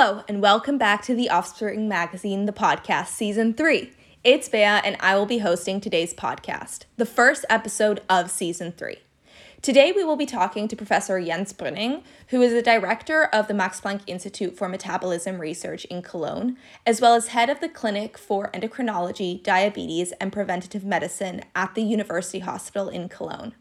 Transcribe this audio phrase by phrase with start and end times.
[0.00, 3.90] Hello, and welcome back to the Offspring Magazine, the podcast, season three.
[4.22, 8.98] It's Bea, and I will be hosting today's podcast, the first episode of season three.
[9.60, 13.54] Today, we will be talking to Professor Jens Brüning, who is the director of the
[13.54, 16.56] Max Planck Institute for Metabolism Research in Cologne,
[16.86, 21.82] as well as head of the Clinic for Endocrinology, Diabetes, and Preventative Medicine at the
[21.82, 23.56] University Hospital in Cologne.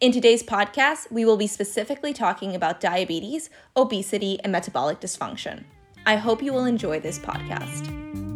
[0.00, 5.64] In today's podcast, we will be specifically talking about diabetes, obesity, and metabolic dysfunction.
[6.06, 8.27] I hope you will enjoy this podcast.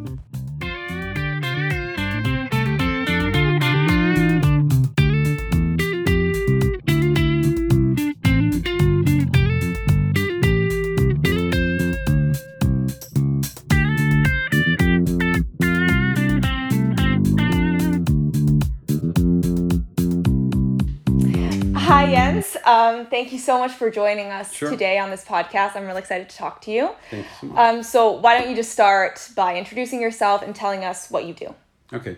[22.65, 24.71] Um, thank you so much for joining us Sure.
[24.71, 25.77] today on this podcast.
[25.77, 26.91] I'm really excited to talk to you.
[27.11, 27.57] Thank you so.
[27.57, 31.35] Um, so, why don't you just start by introducing yourself and telling us what you
[31.35, 31.55] do?
[31.93, 32.17] okay.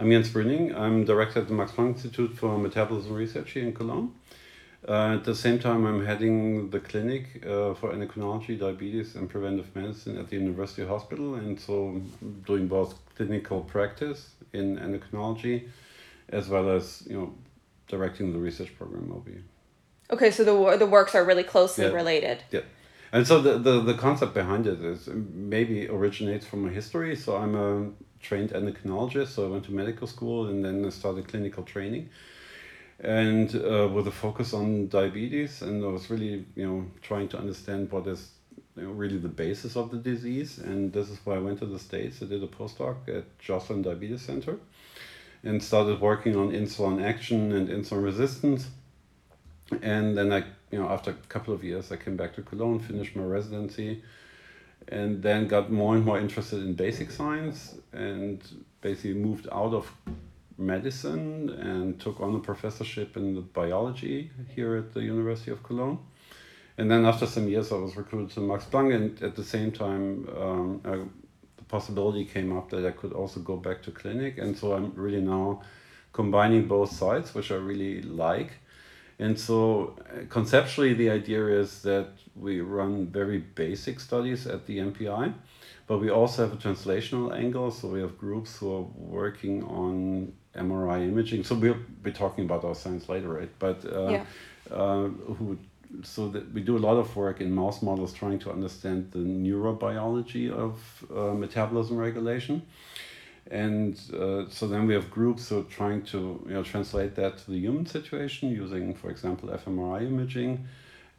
[0.00, 0.76] I'm Jens Brüning.
[0.76, 4.12] I'm director at the Max Planck Institute for Metabolism Research here in Cologne.
[4.86, 9.74] Uh, at the same time, I'm heading the clinic uh, for endocrinology, diabetes, and preventive
[9.74, 12.00] medicine at the University Hospital, and so
[12.46, 14.20] doing both clinical practice
[14.52, 15.66] in endocrinology,
[16.28, 17.34] as well as you know
[17.88, 19.38] directing the research program will be.
[20.10, 21.92] Okay, so the the works are really closely Yeah.
[21.92, 22.44] related.
[22.50, 22.62] Yeah.
[23.12, 27.16] And so the, the, the concept behind it is maybe originates from my history.
[27.16, 29.28] So I'm a trained endocrinologist.
[29.28, 32.10] So I went to medical school and then I started clinical training.
[33.00, 37.38] And uh, with a focus on diabetes, and I was really, you know, trying to
[37.38, 38.30] understand what is
[38.76, 40.58] you know, really the basis of the disease.
[40.58, 42.20] And this is why I went to the States.
[42.22, 44.58] I did a postdoc at Joslin Diabetes Center
[45.44, 48.68] and started working on insulin action and insulin resistance
[49.82, 52.80] and then I, you know, after a couple of years, I came back to Cologne,
[52.80, 54.02] finished my residency,
[54.88, 58.40] and then got more and more interested in basic science, and
[58.80, 59.92] basically moved out of
[60.56, 65.98] medicine and took on a professorship in biology here at the University of Cologne.
[66.78, 69.72] And then after some years, I was recruited to Max Planck, and at the same
[69.72, 71.08] time, um, the
[71.68, 75.20] possibility came up that I could also go back to clinic, and so I'm really
[75.20, 75.62] now
[76.12, 78.52] combining both sides, which I really like.
[79.18, 84.78] And so uh, conceptually, the idea is that we run very basic studies at the
[84.78, 85.32] MPI,
[85.86, 87.70] but we also have a translational angle.
[87.70, 91.44] So we have groups who are working on MRI imaging.
[91.44, 93.50] So we'll be talking about our science later, right?
[93.58, 94.24] But uh, Yeah.
[94.70, 95.58] uh, who
[96.02, 99.18] so that we do a lot of work in mouse models trying to understand the
[99.18, 102.62] neurobiology of uh, metabolism regulation.
[103.50, 107.38] And uh, so then we have groups who are trying to you know translate that
[107.38, 110.66] to the human situation using for example fMRI imaging.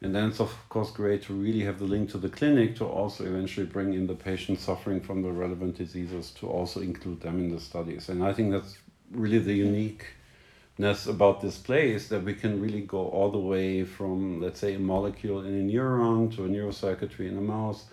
[0.02, 2.86] And then it's of course great to really have the link to the clinic to
[2.86, 7.38] also eventually bring in the patients suffering from the relevant diseases to also include them
[7.38, 8.08] in the studies.
[8.08, 8.78] And i think that's
[9.10, 9.60] really the
[10.80, 14.74] uniqueness about this place that we can really go all the way from let's say
[14.74, 17.84] a molecule in a neuron to a neurocircuitry in a mouse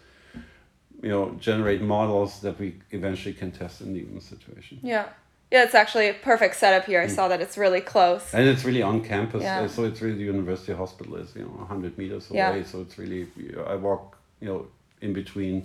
[1.04, 5.06] you know generate models that we eventually can test in the human situation Yeah.
[5.50, 7.02] Yeah, it's actually a perfect setup here.
[7.02, 8.34] I saw that it's really close.
[8.34, 9.62] and it's really on campus Yeah.
[9.62, 12.50] uh, so it's really the university hospital is you know 100 meters away Yeah.
[12.52, 13.22] away so it's really
[13.74, 14.04] i walk
[14.42, 14.60] you know
[15.02, 15.56] in between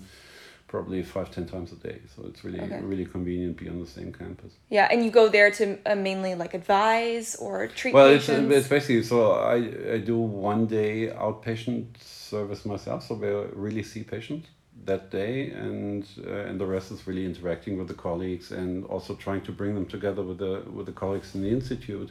[0.72, 1.98] probably five ten times a day.
[2.12, 2.80] So it's really Okay.
[2.92, 4.52] really convenient to be on the same campus.
[4.76, 8.28] Yeah, and you go there to uh, mainly like advise or treat well it's,
[8.58, 9.18] it's basically so
[9.56, 9.58] I,
[9.96, 10.18] I do
[10.50, 10.94] one day
[11.26, 11.84] outpatient
[12.32, 13.28] service myself so we
[13.66, 14.46] really see patients
[14.90, 15.34] that day
[15.64, 19.52] and uh, and the rest is really interacting with the colleagues and also trying to
[19.60, 22.10] bring them together with the with the colleagues in the institute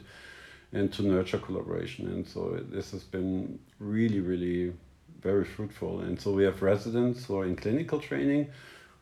[0.78, 2.02] and to nurture collaboration.
[2.14, 2.40] And so
[2.76, 3.32] this has been
[3.78, 4.58] really really
[5.22, 6.00] very fruitful.
[6.00, 8.48] And so we have residents who are in clinical training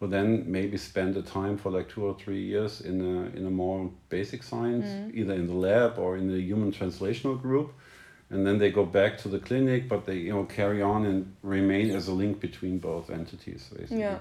[0.01, 3.47] who then maybe spend the time for like two or three years in a in
[3.47, 5.15] a more basic science mm.
[5.15, 7.73] either in the lab or in the human translational group.
[8.31, 11.35] And then they go back to the clinic but they you know carry on and
[11.43, 14.01] remain as a link between both entities basically.
[14.01, 14.19] Yeah.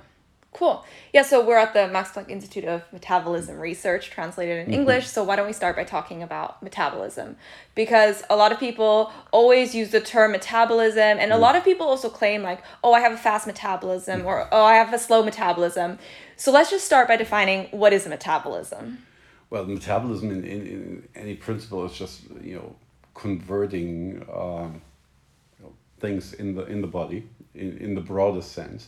[0.51, 0.84] Cool.
[1.13, 4.74] Yeah, so we're at the Max Planck Institute of Metabolism Research, translated in Mm-hmm.
[4.74, 5.07] English.
[5.07, 7.38] So why don't we start by talking about metabolism?
[7.75, 11.40] Because a lot of people always use the term metabolism, and a Mm.
[11.40, 14.75] lot of people also claim, like, oh, I have a fast metabolism, or oh, I
[14.75, 16.00] have a slow metabolism.
[16.36, 19.06] So let's just start by defining what is a metabolism.
[19.52, 22.75] Well, metabolism in, in, in any principle is just you know
[23.13, 24.81] converting um,
[25.60, 28.88] you know, things in the in the body in, in the broadest sense.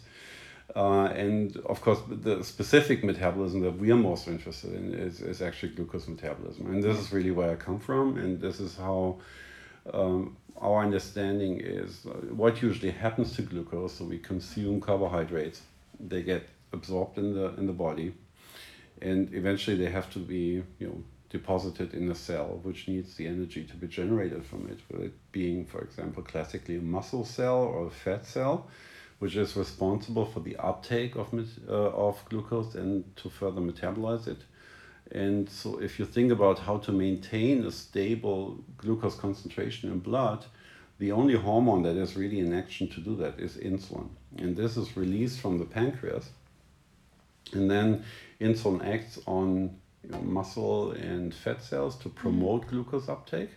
[0.75, 5.41] Uh, and of course, the specific metabolism that we are most interested in is, is
[5.41, 6.67] actually glucose metabolism.
[6.67, 9.19] And this is really where I come from, and this is how
[9.93, 13.93] um, our understanding is uh, what usually happens to glucose.
[13.93, 15.61] So we consume carbohydrates,
[15.99, 18.13] they get absorbed in the in the body,
[19.01, 23.25] and eventually they have to be you know deposited in a cell which needs the
[23.25, 24.79] energy to be generated from it.
[25.01, 28.67] it being, for example, classically a muscle cell or a fat cell,
[29.21, 31.31] which is responsible for the uptake of
[31.69, 31.71] uh,
[32.07, 34.41] of glucose and to further metabolize it.
[35.11, 40.45] And so, if you think about how to maintain a stable glucose concentration in blood,
[40.97, 44.09] the only hormone that is really in action to do that is insulin.
[44.39, 46.27] And this is released from the pancreas.
[47.53, 48.03] And then
[48.39, 52.71] insulin acts on you know, muscle and fat cells to promote mm-hmm.
[52.71, 53.51] glucose uptake.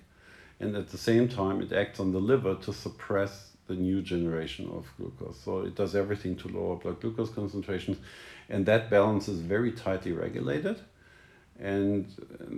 [0.60, 4.70] And at the same time, it acts on the liver to suppress the new generation
[4.74, 5.40] of glucose.
[5.40, 7.98] So it does everything to lower blood glucose concentrations.
[8.48, 10.80] And that balance is very tightly regulated.
[11.58, 12.06] And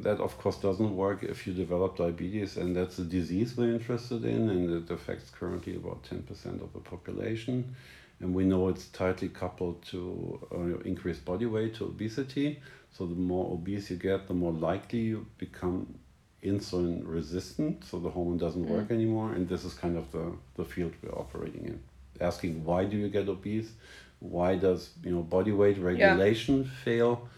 [0.04, 4.24] that, of course, doesn't work if you develop diabetes, and that's a disease we're interested
[4.24, 7.76] in, and it affects currently about 10% of the population.
[8.20, 12.60] And we know it's tightly coupled to uh, increased body weight, to obesity.
[12.90, 15.98] So the more obese you get, the more likely you become
[16.46, 18.68] insulin resistant, so the hormone doesn't mm.
[18.68, 19.32] work anymore.
[19.32, 21.80] And this is kind of the, the field we're operating in.
[22.20, 23.72] Asking why do you get obese?
[24.20, 26.84] Why does you know body weight regulation yeah.
[26.84, 27.28] fail?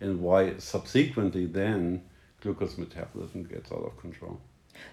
[0.00, 2.02] and why subsequently then
[2.40, 4.40] glucose metabolism gets out of control.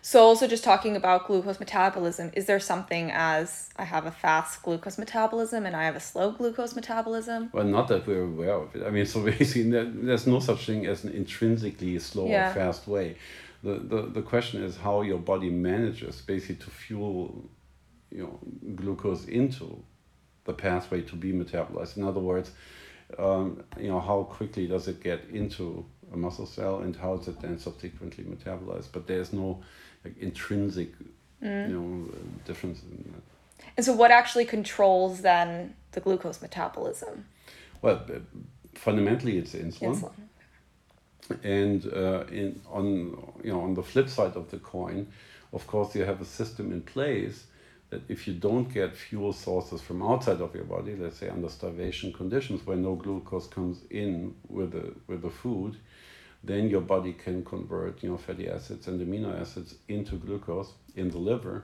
[0.02, 4.64] So, also just talking about glucose metabolism, is there something as I have a fast
[4.64, 7.52] glucose metabolism and I have a slow glucose metabolism?
[7.54, 8.84] Well, not that we're aware of it.
[8.84, 12.50] I mean, so basically, there's no such thing as an intrinsically slow yeah.
[12.50, 13.18] or fast way.
[13.66, 17.50] The, the, the question is how your body manages basically to fuel
[18.12, 18.40] you know,
[18.76, 19.84] glucose into
[20.44, 21.98] the pathway to be metabolized.
[21.98, 22.52] In other words,
[23.18, 25.84] um, you know, how quickly does it get into
[26.14, 28.90] a muscle cell and how is it then subsequently metabolized?
[28.92, 29.64] But there's no
[30.04, 30.94] like, intrinsic,
[31.44, 31.68] mm.
[31.68, 32.10] you know,
[32.46, 33.66] difference in that.
[33.78, 37.26] And so, what actually controls then the glucose metabolism?
[37.82, 38.06] Well,
[38.76, 39.96] fundamentally, it's insulin.
[39.96, 40.12] insulin.
[41.44, 45.08] And uh, in on you know on the flip side of the coin,
[45.54, 47.46] of course, you have a system in place
[47.90, 51.50] that if you don't get fuel sources from outside of your body, let's say under
[51.50, 55.78] starvation conditions where no glucose comes in with the with the food,
[56.44, 61.10] then your body can convert you know fatty acids and amino acids into glucose in
[61.10, 61.64] the liver,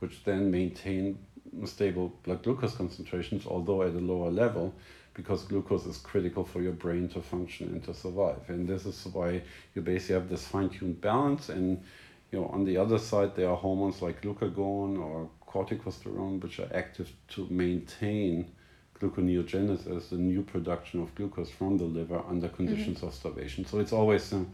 [0.00, 1.18] which then maintain
[1.64, 4.74] stable blood glucose concentrations, although at a lower level,
[5.14, 8.40] because glucose is critical for your brain to function and to survive.
[8.48, 9.42] And this is why
[9.74, 11.82] you basically have this fine-tuned balance and
[12.30, 16.68] you know, on the other side, there are hormones like glucagon or corticosterone, which are
[16.72, 18.52] active to maintain
[19.00, 23.06] gluconeogenesis, the new production of glucose from the liver under conditions mm-hmm.
[23.06, 23.64] of starvation.
[23.64, 24.52] So it's always, um,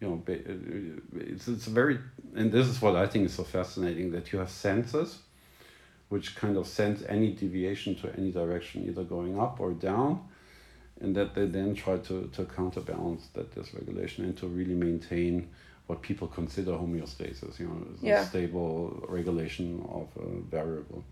[0.00, 0.22] you know,
[1.16, 1.98] it's, it's very,
[2.34, 5.16] and this is what I think is so fascinating that you have sensors
[6.08, 10.20] which kind of sends any deviation to any direction, either going up or down,
[11.00, 15.48] and that they then try to, to counterbalance that dysregulation and to really maintain
[15.86, 18.22] what people consider homeostasis, you know, yeah.
[18.22, 21.04] a stable regulation of a variable.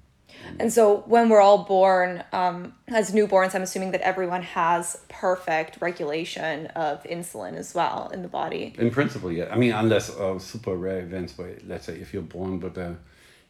[0.58, 5.80] And so when we're all born, um, as newborns, I'm assuming that everyone has perfect
[5.80, 8.74] regulation of insulin as well in the body.
[8.78, 9.48] In principle, yeah.
[9.52, 12.96] I mean, unless uh, super rare events where, let's say, if you're born with a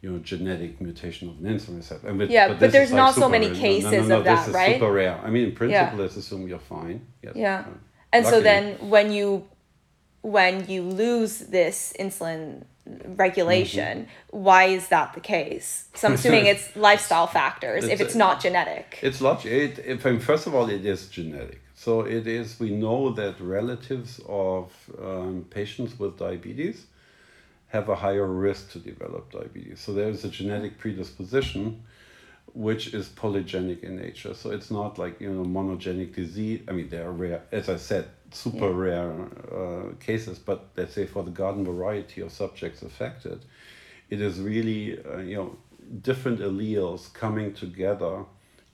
[0.04, 2.12] you know, genetic mutation of an insulin receptor.
[2.12, 3.54] With, yeah, but, but there's not so many rare.
[3.54, 4.74] cases no, no, no, of that, right?
[4.74, 5.18] super rare.
[5.24, 6.02] I mean, in principle, yeah.
[6.02, 7.06] let's assume you're fine.
[7.22, 7.32] Yes.
[7.34, 7.64] Yeah.
[8.12, 8.42] and Luckily.
[8.42, 9.48] so then when you
[10.20, 12.64] when you lose this insulin
[13.16, 14.38] regulation mm-hmm.
[14.46, 18.40] why is that the case so i'm assuming it's lifestyle factors it's, if it's not
[18.40, 22.70] genetic it's not it, if, first of all it is genetic so it is we
[22.70, 24.70] know that relatives of
[25.02, 26.86] um, patients with diabetes
[27.74, 31.82] have a higher risk to develop diabetes so there is a genetic predisposition
[32.66, 36.88] which is polygenic in nature so it's not like you know monogenic disease i mean
[36.88, 38.86] they are rare as i said super yeah.
[38.86, 39.12] rare
[39.52, 43.44] uh, cases, but let's say for the garden variety of subjects affected,
[44.10, 45.56] it is really uh, you know
[46.02, 48.24] different alleles coming together,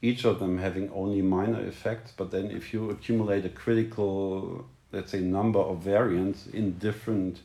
[0.01, 2.11] each of them having only minor effects.
[2.15, 7.39] But then if you accumulate a critical, let's say, number of variants in different,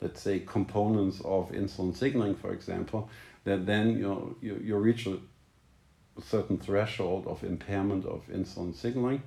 [0.00, 3.08] let's say, components of insulin signaling, for example,
[3.44, 5.18] that then you know you, you reach a
[6.22, 9.22] certain threshold of impairment of insulin signaling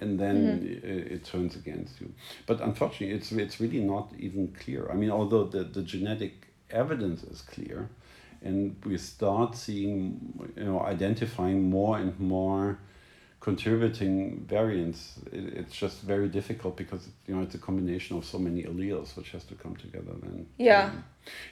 [0.00, 0.88] and then mm-hmm.
[0.88, 2.12] it, it, turns against you.
[2.46, 4.88] But unfortunately, it's it's really not even clear.
[4.90, 7.88] I mean, although the, the genetic evidence is clear,
[8.42, 12.78] and we start seeing, you know, identifying more and more
[13.44, 18.38] contributing variants, it, it's just very difficult because you know it's a combination of so
[18.38, 20.46] many alleles which has to come together then.
[20.56, 20.84] Yeah.
[20.84, 21.04] Um,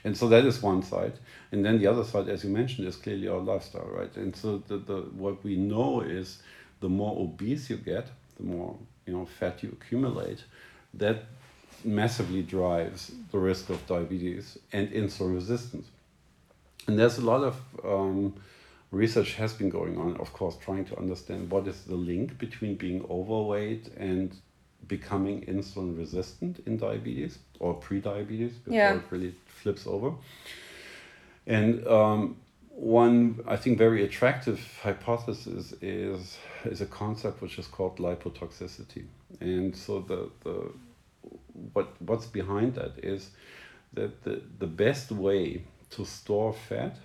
[0.04, 1.12] and so that is one side,
[1.52, 4.14] and then the other side, as you mentioned, is clearly our lifestyle, right?
[4.16, 6.42] And so the, the what we know is
[6.80, 8.06] the more obese you get,
[8.38, 8.74] the more
[9.06, 10.44] you know fat you accumulate,
[10.94, 11.18] that
[11.84, 15.88] massively drives the risk of diabetes and insulin resistance.
[16.86, 18.34] And there's a lot of um,
[18.92, 22.76] research has been going on, of course, trying to understand what is the link between
[22.76, 24.36] being overweight and
[24.86, 28.96] becoming insulin resistant in diabetes or pre-diabetes before Yeah.
[28.96, 30.12] it really flips over.
[31.46, 32.36] And um,
[32.68, 39.04] one, I think, very attractive hypothesis is is a concept which is called lipotoxicity.
[39.40, 40.72] And so the the
[41.72, 43.30] what what's behind that is
[43.94, 46.96] that the, the best way to store fat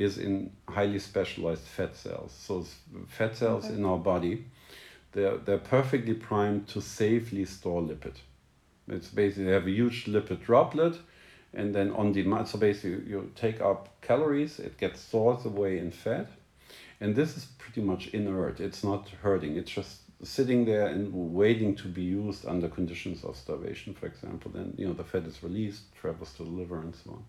[0.00, 2.32] is in highly specialized fat cells.
[2.32, 2.64] So
[3.06, 3.74] fat cells Okay.
[3.74, 4.44] in our body,
[5.12, 8.16] they're, they're perfectly primed to safely store lipid.
[8.88, 10.96] It's basically they have a huge lipid droplet,
[11.52, 12.48] and then on demand.
[12.48, 16.28] So basically, you take up calories, it gets stored away in fat,
[17.00, 18.60] and this is pretty much inert.
[18.60, 19.56] It's not hurting.
[19.56, 24.50] It's just sitting there and waiting to be used under conditions of starvation, for example.
[24.54, 27.24] Then you know the fat is released, travels to the liver, and so on.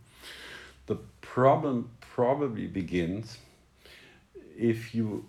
[0.91, 3.37] The problem probably begins
[4.57, 5.25] if you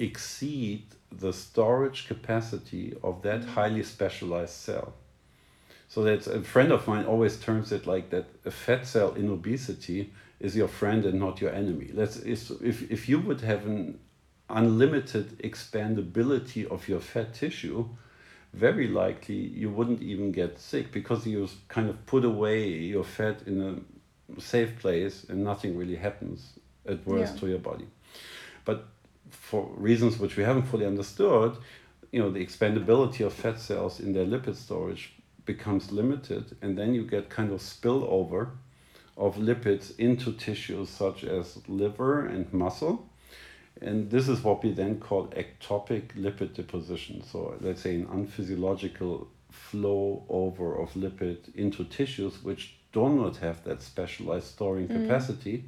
[0.00, 0.82] exceed
[1.12, 3.48] the storage capacity of that mm.
[3.50, 4.94] highly specialized cell.
[5.86, 9.30] So that's a friend of mine always terms it like that a fat cell in
[9.30, 11.90] obesity is your friend and not your enemy.
[11.94, 14.00] Let's if, if you would have an
[14.48, 17.88] unlimited expandability of your fat tissue,
[18.54, 23.42] very likely you wouldn't even get sick because you kind of put away your fat
[23.46, 23.99] in a
[24.38, 27.40] safe place and nothing really happens at worst Yeah.
[27.40, 27.86] to your body.
[28.64, 28.86] But
[29.30, 31.56] for reasons which we haven't fully understood,
[32.12, 35.12] you know, the expandability of fat cells in their lipid storage
[35.46, 38.50] becomes limited, and then you get kind of spillover
[39.16, 43.08] of lipids into tissues such as liver and muscle.
[43.80, 47.22] And this is what we then call ectopic lipid deposition.
[47.22, 53.62] So let's say an unphysiological flow over of lipid into tissues which do not have
[53.64, 55.64] that specialized storing capacity.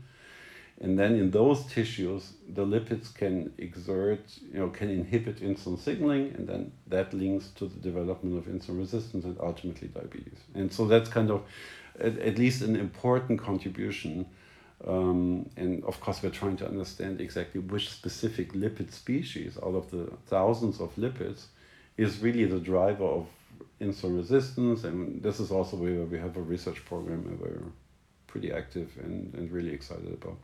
[0.81, 4.21] And then in those tissues, the lipids can exert,
[4.53, 8.79] you know, can inhibit insulin signaling, and then that links to the development of insulin
[8.79, 10.41] resistance and ultimately diabetes.
[10.55, 11.43] And so that's kind of
[12.01, 14.27] at, at least an important contribution.
[14.85, 19.91] Um, and of course, we're trying to understand exactly which specific lipid species out of
[19.93, 21.45] the thousands of lipids
[21.97, 23.27] is really the driver of
[23.87, 24.85] insulin resistance.
[24.85, 27.63] And this is also where we have a research program that we're
[28.27, 30.39] pretty active and, and really excited about.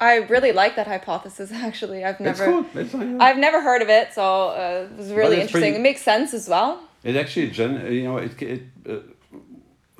[0.00, 1.50] I really like that hypothesis.
[1.68, 2.80] Actually, I've never It's cool.
[2.82, 5.60] It's, uh, I've never heard of it, so uh, it was really interesting.
[5.72, 6.72] pretty- It makes sense as well.
[7.04, 8.96] It actually, gen- you know, it, it uh,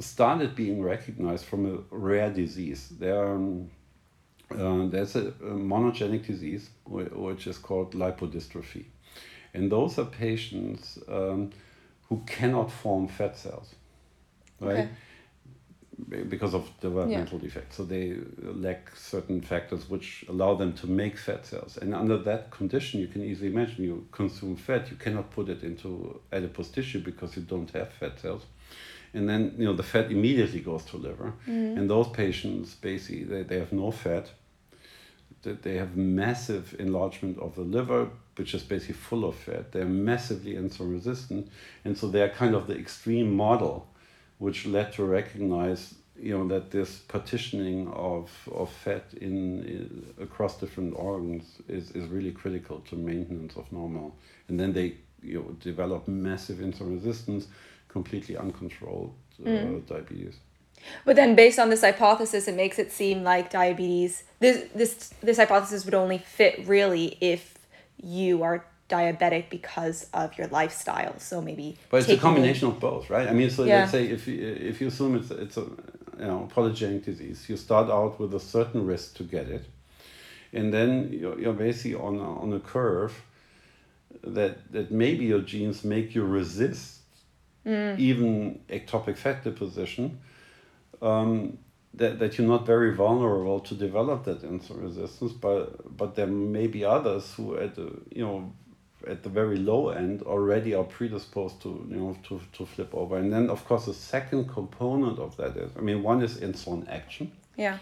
[0.00, 2.88] started being recognized from a rare disease.
[2.98, 3.70] There, um,
[4.50, 8.84] uh, there's a, a monogenic disease which is called lipodystrophy,
[9.54, 11.50] and those are patients um,
[12.08, 13.74] who cannot form fat cells,
[14.60, 14.78] right?
[14.78, 14.88] Okay.
[16.28, 21.18] Because of developmental defects, so they uh, lack certain factors which allow them to make
[21.18, 21.76] fat cells.
[21.76, 25.64] And under that condition, you can easily imagine you consume fat, you cannot put it
[25.64, 28.44] into adipose tissue because you don't have fat cells
[29.14, 31.78] and then you know the fat immediately goes to liver mm-hmm.
[31.78, 34.30] and those patients basically they, they have no fat
[35.42, 39.84] that they have massive enlargement of the liver which is basically full of fat they're
[39.84, 41.48] massively insulin resistant
[41.84, 43.86] and so they're kind of the extreme model
[44.38, 50.58] which led to recognize you know that this partitioning of, of fat in, in across
[50.58, 54.16] different organs is, is really critical to maintenance of normal.
[54.48, 57.46] And then they you know develop massive insulin resistance
[57.88, 59.14] completely uncontrolled
[59.46, 60.36] uh, diabetes.
[61.04, 64.24] But then, based on this hypothesis, it makes it seem like diabetes.
[64.40, 67.57] This this this hypothesis would only fit really if
[68.02, 71.18] you are diabetic because of your lifestyle.
[71.18, 71.76] So maybe.
[71.90, 73.80] but it's a combination of both right i mean so Yeah.
[73.80, 74.36] let's say if you,
[74.70, 75.66] if you assume it's, it's a
[76.18, 79.64] you know polygenic disease you start out with a certain risk to get it
[80.52, 83.12] and then you're, you're basically on a, on a curve
[84.24, 86.94] that that maybe your genes make you resist
[87.98, 90.18] even ectopic fat deposition
[91.02, 91.58] um,
[91.98, 96.66] that, that you're not very vulnerable to develop that insulin resistance but but there may
[96.66, 98.52] be others who at the you know
[99.06, 103.16] at the very low end already are predisposed to you know to, to flip over
[103.16, 106.82] and then of course the second component of that is i mean one is insulin
[106.88, 107.78] action Yeah.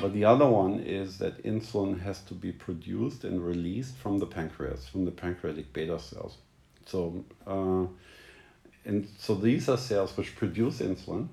[0.00, 4.26] But the other one is that insulin has to be produced and released from the
[4.26, 6.38] pancreas, from the pancreatic beta cells.
[6.86, 7.86] So, uh,
[8.84, 11.28] and so these are cells which produce insulin,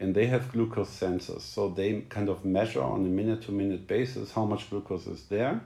[0.00, 1.42] and they have glucose sensors.
[1.42, 5.24] So they kind of measure on a minute to minute basis how much glucose is
[5.26, 5.60] there.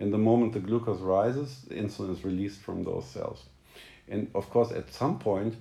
[0.00, 3.44] And the moment the glucose rises, the insulin is released from those cells.
[4.08, 5.54] And of course, at some point,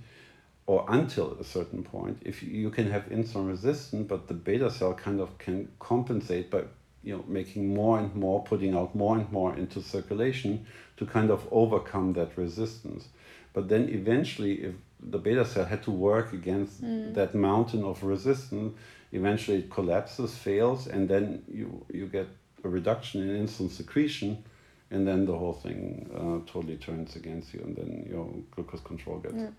[0.66, 4.94] or until a certain point, if you, can have insulin resistant, but the beta cell
[4.94, 6.64] kind of can compensate by
[7.04, 10.66] you know making more and more, putting out more and more into circulation
[10.98, 13.08] to kind of overcome that resistance.
[13.54, 17.14] But then eventually, if the beta cell had to work against mm.
[17.14, 18.76] that mountain of resistance,
[19.12, 22.28] eventually it collapses, fails, and then you you get
[22.64, 24.44] a reduction in insulin secretion,
[24.92, 29.20] and then the whole thing uh, totally turns against you, and then your glucose control
[29.20, 29.36] gets.
[29.36, 29.50] Yeah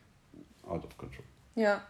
[0.70, 1.24] out of control.
[1.54, 1.80] Yeah.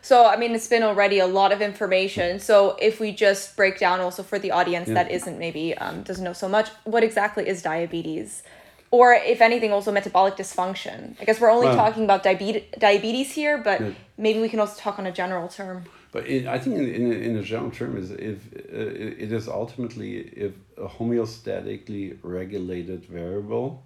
[0.00, 2.40] So, I mean, it's been already a lot of information.
[2.40, 4.94] So, if we just break down also for the audience yeah.
[4.94, 8.42] that isn't maybe um, doesn't know so much, what exactly is diabetes?
[8.90, 11.16] Or, if anything, also metabolic dysfunction.
[11.20, 13.90] I guess we're only well, talking about diabetes, diabetes here, but yeah.
[14.16, 15.84] maybe we can also talk on a general term.
[16.12, 19.32] But in, I think in, in, a, in a general term, is if uh, it
[19.32, 23.82] is ultimately if a homeostatically regulated variable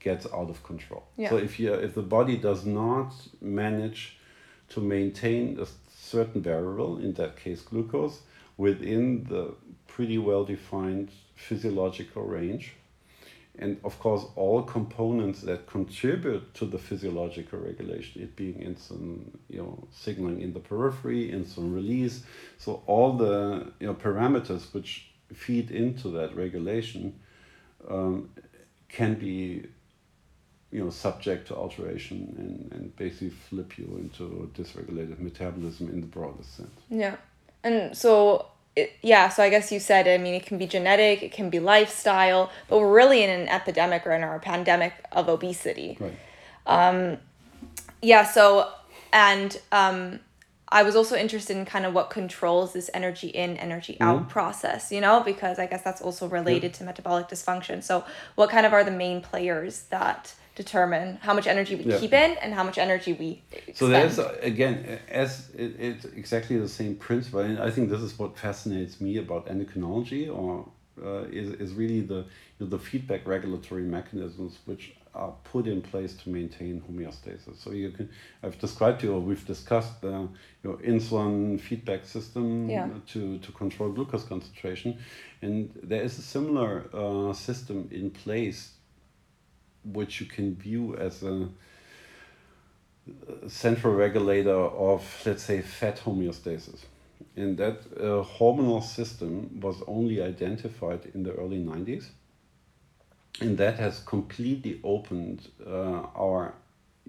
[0.00, 1.04] gets out of control.
[1.16, 1.30] Yeah.
[1.30, 4.18] So if you if the body does not manage
[4.70, 8.20] to maintain a certain variable, in that case glucose,
[8.56, 9.54] within the
[9.86, 12.74] pretty well defined physiological range,
[13.58, 19.58] and of course all components that contribute to the physiological regulation, it being insulin, you
[19.58, 22.22] know, signaling in the periphery, insulin release,
[22.58, 27.18] so all the you know parameters which feed into that regulation
[27.88, 28.30] um,
[28.88, 29.66] can be
[30.70, 36.06] you know, subject to alteration and, and basically flip you into dysregulated metabolism in the
[36.06, 36.80] broadest sense.
[36.90, 37.16] Yeah.
[37.64, 38.46] And so,
[38.78, 41.50] it, yeah, so I guess you said, I mean, it can be genetic, it can
[41.50, 45.98] be lifestyle, but we're really in an epidemic or in our pandemic of obesity.
[46.00, 46.16] Right.
[46.66, 47.18] Um,
[48.02, 48.70] yeah, so,
[49.12, 50.20] and um,
[50.68, 54.28] I was also interested in kind of what controls this energy in, energy out mm-hmm.
[54.28, 56.78] process, you know, because I guess that's also related yeah.
[56.78, 57.82] to metabolic dysfunction.
[57.82, 62.00] So, what kind of are the main players that determine how much energy we yeah.
[62.00, 63.76] keep in and how much energy we expend.
[63.76, 68.02] so there's uh, again as it, it's exactly the same principle and i think this
[68.08, 70.48] is what fascinates me about endocrinology or
[71.00, 72.20] uh, is, is really the
[72.56, 77.70] you know, the feedback regulatory mechanisms which are put in place to maintain homeostasis so
[77.70, 78.08] you can
[78.42, 80.28] i've described to you or we've discussed the
[80.64, 82.88] your insulin feedback system yeah.
[83.12, 84.98] to to control glucose concentration
[85.42, 88.60] and there is a similar uh, system in place
[89.92, 91.48] which you can view as a
[93.48, 96.80] central regulator of, let's say, fat homeostasis.
[97.36, 102.06] And that uh, hormonal system was only identified in the early 90s.
[103.40, 106.54] And that has completely opened uh, our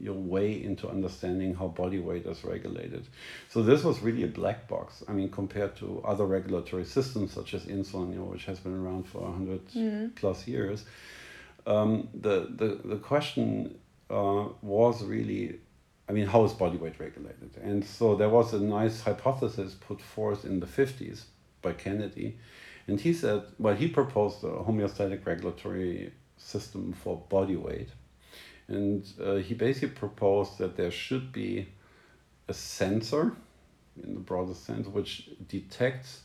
[0.02, 3.06] your way into understanding how body weight is regulated.
[3.50, 5.04] So this was really a black box.
[5.08, 8.76] I mean, compared to other regulatory systems such as insulin, you know, which has been
[8.76, 10.08] around for 100 mm-hmm.
[10.16, 10.86] plus years,
[11.66, 13.78] um, the, the, the question
[14.10, 15.60] uh, was really,
[16.08, 17.58] I mean, how is body weight regulated?
[17.62, 21.24] And so there was a nice hypothesis put forth in the 50s
[21.62, 22.38] by Kennedy.
[22.88, 27.90] And he said, well, he proposed a homeostatic regulatory system for body weight.
[28.68, 31.68] And uh, he basically proposed that there should be
[32.48, 33.34] a sensor,
[34.02, 36.22] in the broadest sense, which detects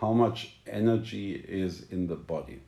[0.00, 2.60] how much energy is in the body.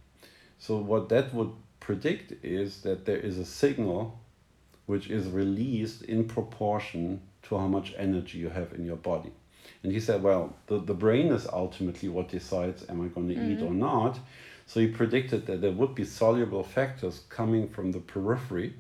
[0.59, 1.53] So, what that would
[1.87, 4.19] predict is that there is a signal
[4.87, 9.31] which is released in proportion to how much energy you have in your body.
[9.85, 13.37] And he said, well, the, the brain is ultimately what decides, am I going to
[13.37, 13.53] mm-hmm.
[13.53, 14.19] eat or not?
[14.67, 18.75] So he predicted that there would be soluble factors coming from the periphery,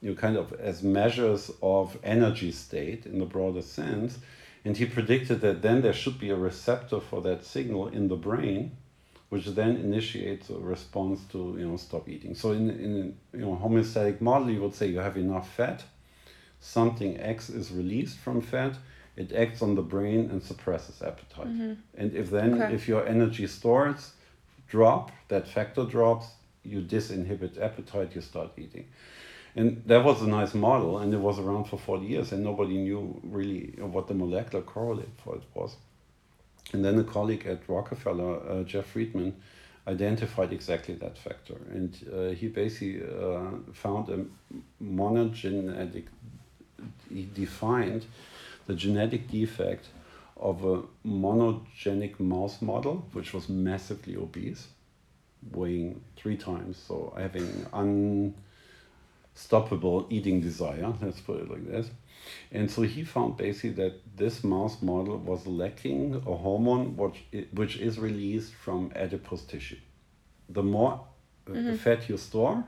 [0.00, 4.18] you know, kind of as measures of energy state in the broader sense.
[4.64, 8.16] And he predicted that then there should be a receptor for that signal in the
[8.16, 8.72] brain
[9.34, 12.34] which then initiates a response to you know stop eating.
[12.42, 12.92] So in in
[13.38, 15.80] you know homeostatic model, you would say you have enough fat,
[16.60, 18.74] something X is released from fat,
[19.22, 21.52] it acts on the brain and suppresses appetite.
[21.52, 21.72] Mm-hmm.
[22.00, 22.74] And if then okay.
[22.76, 24.02] if your energy stores
[24.74, 26.26] drop, that factor drops,
[26.72, 28.86] you disinhibit appetite, you start eating.
[29.56, 32.76] And that was a nice model, and it was around for 40 years, and nobody
[32.86, 33.02] knew
[33.38, 33.62] really
[33.94, 35.70] what the molecular correlate for it was.
[36.72, 39.34] And then a colleague at Rockefeller, uh, Jeff Friedman,
[39.86, 41.56] identified exactly that factor.
[41.70, 44.24] And uh, he basically uh, found a
[44.82, 46.06] monogenetic,
[47.08, 48.06] he defined
[48.66, 49.88] the genetic defect
[50.36, 54.68] of a monogenic mouse model, which was massively obese,
[55.52, 57.66] weighing three times, so having
[59.34, 61.90] unstoppable eating desire, let's put it like this.
[62.50, 67.76] And so he found basically that this mouse model was lacking a hormone which, which
[67.76, 69.76] is released from adipose tissue.
[70.48, 71.04] The more
[71.46, 71.76] mm-hmm.
[71.76, 72.64] fat you store,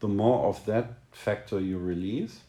[0.00, 2.40] the more of that factor you release.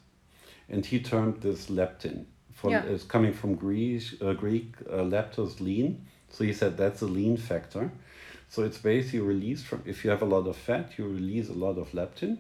[0.70, 2.26] And he termed this leptin.
[2.52, 2.84] From, yeah.
[2.84, 6.06] It's coming from Greek, uh, Greek uh, leptos lean.
[6.30, 7.92] So he said that's a lean factor.
[8.50, 11.54] So it's basically released from, if you have a lot of fat, you release a
[11.54, 12.38] lot of leptin.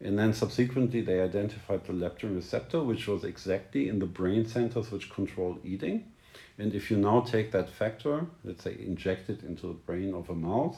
[0.00, 4.92] And then subsequently, they identified the leptin receptor, which was exactly in the brain centers
[4.92, 6.12] which control eating.
[6.56, 10.30] And if you now take that factor, let's say inject it into the brain of
[10.30, 10.76] a mouse,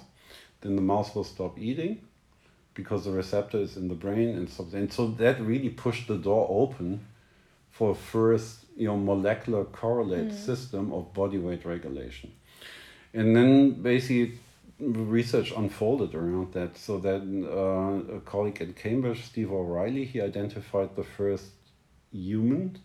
[0.60, 2.00] then the mouse will stop eating
[2.74, 6.16] because the receptor is in the brain and so, and so that really pushed the
[6.16, 7.00] door open
[7.70, 10.44] for first you know molecular correlate mm.
[10.46, 12.30] system of body weight regulation
[13.12, 14.38] and then basically
[14.80, 16.76] research unfolded around that.
[16.76, 21.50] So then uh, a colleague at Cambridge, Steve O'Rahilly, he identified the first
[22.12, 22.78] human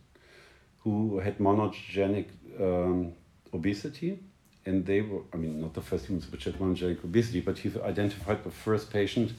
[0.80, 2.28] who had monogenic
[2.60, 3.14] um,
[3.54, 4.20] obesity.
[4.66, 7.72] And they were, I mean, not the first humans which had monogenic obesity, but he
[7.82, 9.34] identified the first patient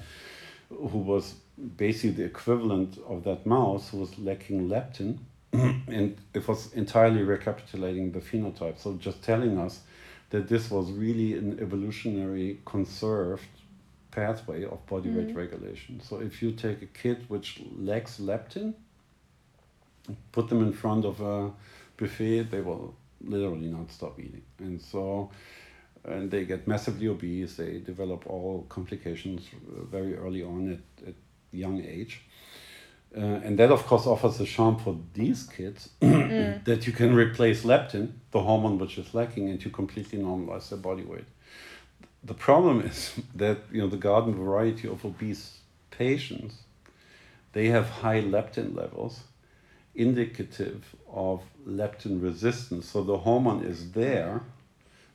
[0.68, 1.34] who was
[1.76, 5.18] basically the equivalent of that mouse who was lacking leptin.
[5.52, 8.78] and it was entirely recapitulating the phenotype.
[8.78, 9.80] So just telling us
[10.30, 13.48] that this was really an evolutionary conserved
[14.10, 15.26] pathway of body mm-hmm.
[15.26, 16.00] weight regulation.
[16.00, 18.74] So if you take a kid which lacks leptin,
[20.32, 21.52] put them in front of a
[21.96, 24.42] buffet, they will literally not stop eating.
[24.58, 25.30] And so
[26.06, 29.48] and they get massively obese, they develop all complications
[29.90, 31.14] very early on at, at
[31.52, 32.22] young age.
[33.16, 36.62] Uh, and that, of course, offers a charm for these kids mm.
[36.64, 40.78] that you can replace leptin, the hormone which is lacking, and you completely normalize their
[40.78, 41.24] body weight.
[42.22, 45.58] The problem is that you know the garden variety of obese
[45.90, 46.56] patients,
[47.52, 49.20] they have high leptin levels,
[49.94, 52.86] indicative of leptin resistance.
[52.86, 54.42] So the hormone is there,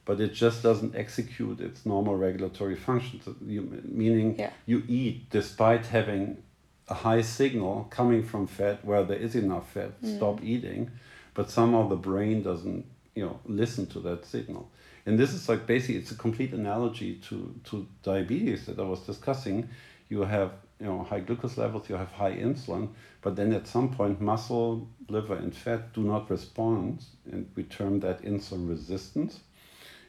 [0.05, 3.27] but it just doesn't execute its normal regulatory functions.
[3.45, 4.49] You, meaning yeah.
[4.65, 6.41] you eat despite having
[6.91, 10.17] a high signal coming from fat where there is enough fat, mm.
[10.17, 10.91] stop eating,
[11.33, 14.69] but somehow the brain doesn't, you know, listen to that signal.
[15.05, 18.99] And this is like basically it's a complete analogy to, to diabetes that I was
[18.99, 19.69] discussing.
[20.09, 20.51] You have
[20.81, 22.89] you know high glucose levels, you have high insulin,
[23.21, 28.01] but then at some point muscle, liver, and fat do not respond, and we term
[28.01, 29.39] that insulin resistance.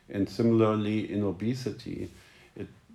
[0.08, 2.10] And similarly in obesity,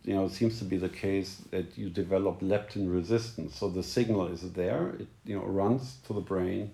[0.08, 3.58] you know, it seems to be the case that you develop leptin resistance.
[3.58, 6.72] So the signal is there, it you know runs to the brain,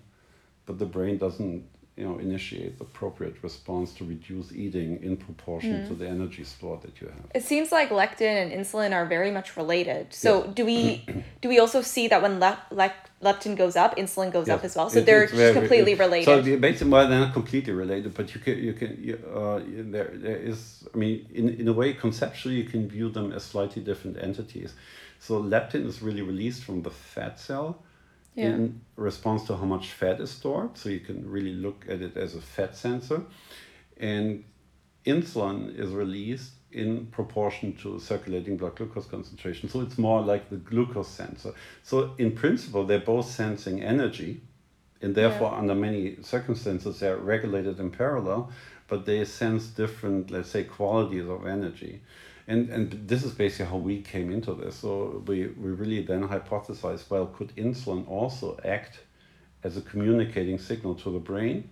[0.66, 1.64] but the brain doesn't
[1.96, 5.88] you know initiate the appropriate response to reduce eating in proportion mm.
[5.88, 7.24] to the energy store that you have.
[7.34, 10.12] It seems like leptin and insulin are very much related.
[10.12, 10.50] So yeah.
[10.54, 11.06] do we
[11.40, 14.58] do we also see that when le- le- leptin goes up, insulin goes yes.
[14.58, 14.90] up as well?
[14.90, 16.24] So it, they're just very, completely it, related.
[16.24, 20.10] So basically, well, they're not completely related, but you can you can you, uh, there
[20.14, 23.82] there is I mean in in a way conceptually you can view them as slightly
[23.82, 24.74] different entities.
[25.20, 27.78] So leptin is really released from the fat cell
[28.34, 28.46] yeah.
[28.46, 30.76] in response to how much fat is stored.
[30.76, 33.22] So you can really look at it as a fat sensor.
[33.96, 34.44] And
[35.06, 39.68] insulin is released in proportion to circulating blood glucose concentration.
[39.68, 41.54] So it's more like the glucose sensor.
[41.84, 44.40] So in principle, they're both sensing energy,
[45.00, 45.58] and therefore, yeah.
[45.58, 48.50] under many circumstances, they're regulated in parallel,
[48.88, 52.00] but they sense different, let's say, qualities of energy
[52.46, 54.76] and and this is basically how we came into this.
[54.76, 59.00] So we, we really then hypothesized, well, could insulin also act
[59.62, 61.70] as a communicating signal to the brain?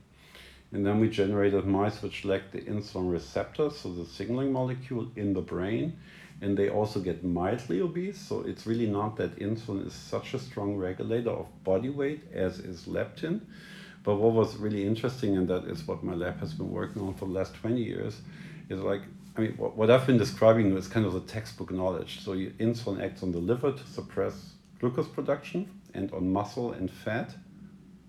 [0.73, 5.35] And then we generated mice which lacked the insulin receptor, so the signaling molecule in
[5.35, 5.99] the brain,
[6.41, 8.19] and they also get mildly obese.
[8.19, 12.59] So it's really not that insulin is such a strong regulator of body weight as
[12.59, 13.43] is leptin.
[14.03, 17.13] But what was really interesting, and that is what my lab has been working on
[17.15, 18.21] for the last 20 years,
[18.71, 19.03] is like
[19.37, 22.21] I mean, what, what I've been describing is kind of the textbook knowledge.
[22.21, 26.91] So you, insulin acts on the liver to suppress glucose production and on muscle and
[26.91, 27.35] fat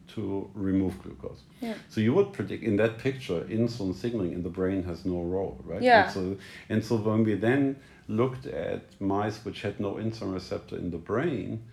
[0.09, 1.41] to remove glucose.
[1.61, 1.75] Yeah.
[1.89, 5.61] So you would predict in that picture, insulin signaling in the brain has no role,
[5.63, 5.81] right?
[5.81, 6.05] Yeah.
[6.05, 6.37] And so,
[6.69, 10.97] and so when we then looked at mice which had no insulin receptor in the
[10.97, 11.63] brain,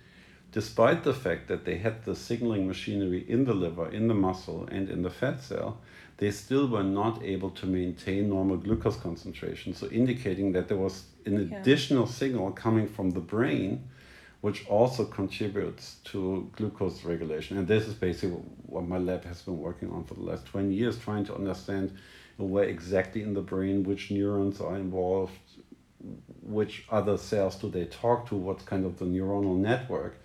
[0.53, 4.67] despite the fact that they had the signaling machinery in the liver, in the muscle,
[4.71, 5.79] and in the fat cell,
[6.21, 9.75] they still were not able to maintain normal glucose concentration.
[9.75, 11.59] So indicating that there was an yeah.
[11.59, 13.89] additional signal coming from the brain,
[14.43, 17.57] which also contributes to glucose regulation.
[17.57, 20.75] And this is basically what my lab has been working on for the last 20
[20.75, 21.97] years, trying to understand
[22.37, 25.33] where exactly in the brain which neurons are involved,
[26.43, 30.17] which other cells do they talk to, what's kind of the neuronal network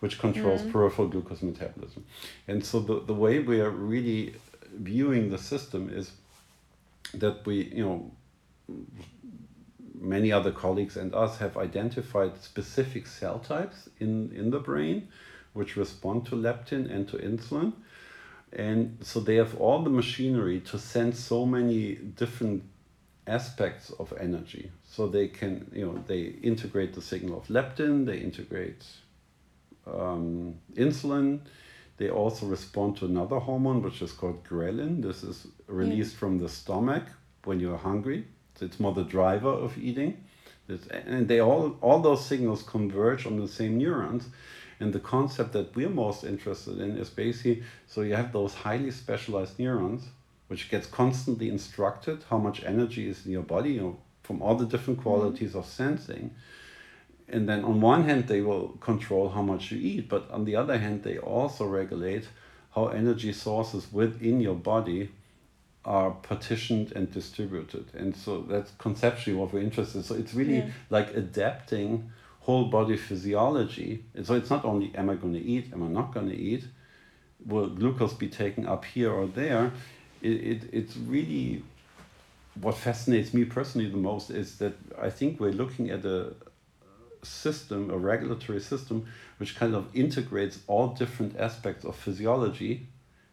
[0.00, 0.72] which controls mm.
[0.72, 2.04] peripheral glucose metabolism.
[2.48, 4.34] And so the, the way we are really
[4.76, 6.12] viewing the system is
[7.14, 8.10] that we, you know,
[10.00, 15.08] many other colleagues and us have identified specific cell types in, in the brain
[15.52, 17.72] which respond to leptin and to insulin.
[18.52, 22.62] And so they have all the machinery to sense so many different
[23.26, 24.70] aspects of energy.
[24.84, 28.84] So they can, you know, they integrate the signal of leptin, they integrate
[29.86, 31.40] um, insulin.
[31.98, 35.02] They also respond to another hormone, which is called ghrelin.
[35.02, 36.18] This is released yeah.
[36.18, 37.04] from the stomach
[37.44, 38.26] when you're hungry.
[38.56, 40.24] So it's more the driver of eating.
[40.68, 44.28] It's, and they all, all those signals converge on the same neurons.
[44.78, 48.90] And the concept that we're most interested in is basically so you have those highly
[48.90, 50.08] specialized neurons,
[50.48, 54.54] which gets constantly instructed how much energy is in your body, you know, from all
[54.54, 55.08] the different mm-hmm.
[55.08, 55.60] qualities mm-hmm.
[55.60, 56.34] of sensing
[57.28, 60.54] and then on one hand they will control how much you eat but on the
[60.54, 62.28] other hand they also regulate
[62.74, 65.08] how energy sources within your body
[65.86, 67.86] are partitioned and distributed.
[67.94, 70.04] And so that's conceptually what we're interested in.
[70.04, 70.70] So it's really yeah.
[70.90, 72.10] like adapting
[72.40, 74.04] whole body physiology.
[74.24, 76.64] So it's not only am i going to eat am i not going to eat?
[77.46, 79.72] Will glucose be taken up here or there?
[80.20, 81.62] It, it, it's really
[82.60, 86.32] what fascinates me personally the most is that i think we're looking at a,
[87.26, 89.06] system, a regulatory system,
[89.38, 92.88] which kind of integrates all different aspects of physiology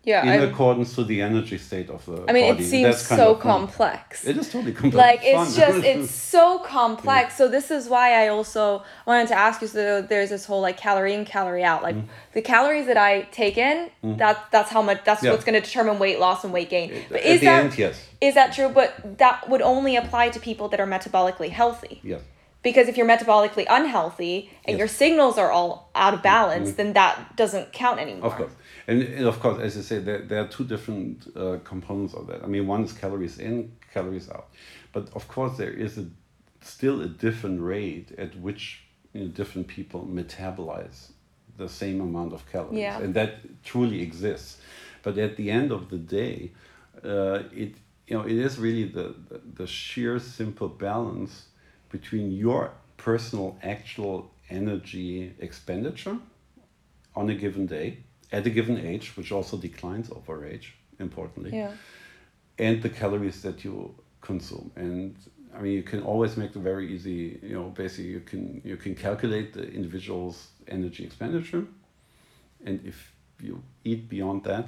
[0.05, 2.65] yeah, in I'm, accordance to the energy state of the I mean, body.
[2.65, 4.25] it seems so complex.
[4.25, 4.95] It is totally complex.
[4.95, 7.33] Like it's just it's so complex.
[7.33, 7.37] Yeah.
[7.37, 9.67] So this is why I also wanted to ask you.
[9.67, 11.83] So there's this whole like calorie in, calorie out.
[11.83, 12.05] Like mm.
[12.33, 14.17] the calories that I take in, mm.
[14.17, 15.05] that that's how much.
[15.05, 15.31] That's yeah.
[15.31, 16.91] what's going to determine weight loss and weight gain.
[17.09, 18.05] But is that end, yes.
[18.19, 18.67] is that true?
[18.67, 22.01] But that would only apply to people that are metabolically healthy.
[22.03, 22.19] Yes
[22.63, 24.79] because if you're metabolically unhealthy and yes.
[24.79, 26.77] your signals are all out of balance mm-hmm.
[26.77, 28.51] then that doesn't count anymore of course
[28.87, 32.25] and, and of course as you say there, there are two different uh, components of
[32.27, 34.47] that i mean one is calories in calories out
[34.91, 36.05] but of course there is a
[36.61, 41.11] still a different rate at which you know, different people metabolize
[41.57, 42.99] the same amount of calories yeah.
[42.99, 44.57] and that truly exists
[45.03, 46.51] but at the end of the day
[47.03, 47.75] uh, it
[48.07, 51.47] you know it is really the, the, the sheer simple balance
[51.93, 52.61] between your
[52.97, 54.17] personal actual
[54.49, 55.13] energy
[55.47, 56.17] expenditure
[57.19, 57.87] on a given day
[58.31, 60.67] at a given age, which also declines over age,
[60.99, 61.71] importantly, yeah.
[62.57, 63.75] and the calories that you
[64.21, 64.71] consume.
[64.75, 65.15] And
[65.55, 67.39] I mean, you can always make it very easy.
[67.43, 71.65] You know, basically, you can you can calculate the individual's energy expenditure,
[72.67, 72.97] and if
[73.47, 74.67] you eat beyond that,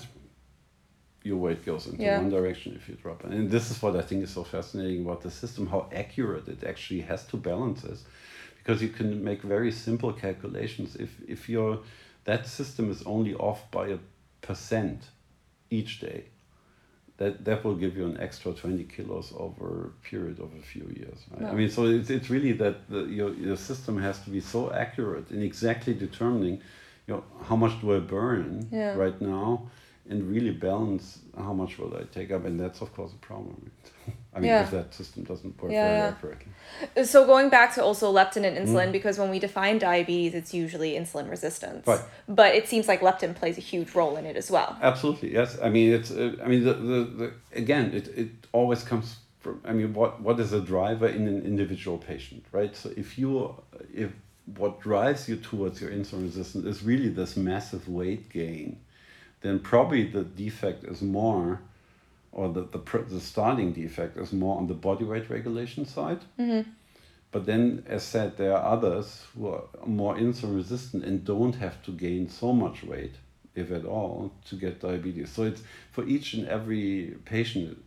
[1.26, 2.20] your weight goes into yeah.
[2.20, 3.32] one direction if you drop it.
[3.32, 6.64] And this is what I think is so fascinating about the system, how accurate it
[6.64, 8.04] actually has to balance this.
[8.60, 10.96] Because you can make very simple calculations.
[10.96, 11.80] If if your
[12.26, 14.00] that system is only off by a
[14.42, 15.00] percent
[15.70, 16.26] each day,
[17.18, 20.86] that that will give you an extra 20 kilos over a period of a few
[20.96, 21.42] years right?
[21.42, 21.48] no.
[21.48, 24.72] i mean so it's, it's really that the, your, your system has to be so
[24.74, 26.56] accurate in exactly determining
[27.08, 28.94] you know how much do i burn yeah.
[28.96, 29.70] right now
[30.10, 33.72] and really balance how much will I take up, and that's of course a problem.
[34.34, 34.64] I mean, yeah.
[34.64, 36.08] if that system doesn't work yeah, very yeah.
[36.08, 37.06] accurately.
[37.06, 38.92] So going back to also leptin and insulin, mm.
[38.92, 41.88] because when we define diabetes, it's usually insulin resistance.
[41.88, 42.02] Right.
[42.28, 44.78] But it seems like leptin plays a huge role in it as well.
[44.82, 45.58] Absolutely, yes.
[45.62, 46.12] I mean, it's.
[46.12, 49.62] Uh, I mean, the, the, the again, it, it always comes from.
[49.66, 52.76] I mean, what what is a driver in an individual patient, right?
[52.76, 53.56] So if you
[53.94, 54.12] if
[54.58, 58.80] what drives you towards your insulin resistance is really this massive weight gain
[59.46, 61.62] then probably the defect is more,
[62.32, 66.22] or the, the, the starting defect is more on the body weight regulation side.
[66.40, 66.70] Mm-hmm.
[67.32, 71.84] But then, as said, there are others who are more insulin resistant and don't have
[71.84, 73.16] to gain so much weight,
[73.56, 75.32] if at all, to get diabetes.
[75.32, 77.78] So it's for each and every patient,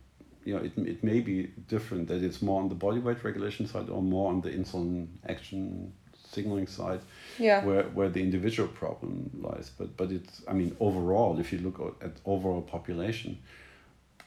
[0.45, 3.67] you know, it, it may be different that it's more on the body weight regulation
[3.67, 5.93] side or more on the insulin action
[6.31, 7.01] signaling side
[7.37, 7.63] yeah.
[7.65, 9.71] where, where the individual problem lies.
[9.77, 13.39] But but it's I mean overall, if you look at overall population,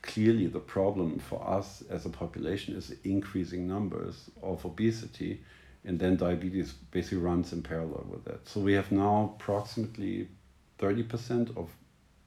[0.03, 5.43] clearly the problem for us as a population is increasing numbers of obesity,
[5.85, 8.49] and then diabetes basically runs in parallel with that.
[8.49, 10.29] So we have now approximately
[10.79, 11.71] thirty percent of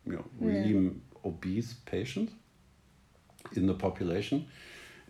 [0.06, 0.90] you know really yeah.
[1.26, 2.34] obese patients
[3.56, 4.48] in the population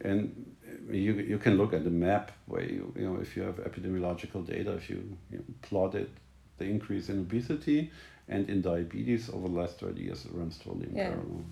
[0.01, 0.54] and
[0.89, 4.45] you, you can look at the map where you, you know if you have epidemiological
[4.45, 6.09] data if you, you know, plotted
[6.57, 7.91] the increase in obesity
[8.27, 11.09] and in diabetes over the last 30 years it runs totally in Yeah.
[11.09, 11.43] parallel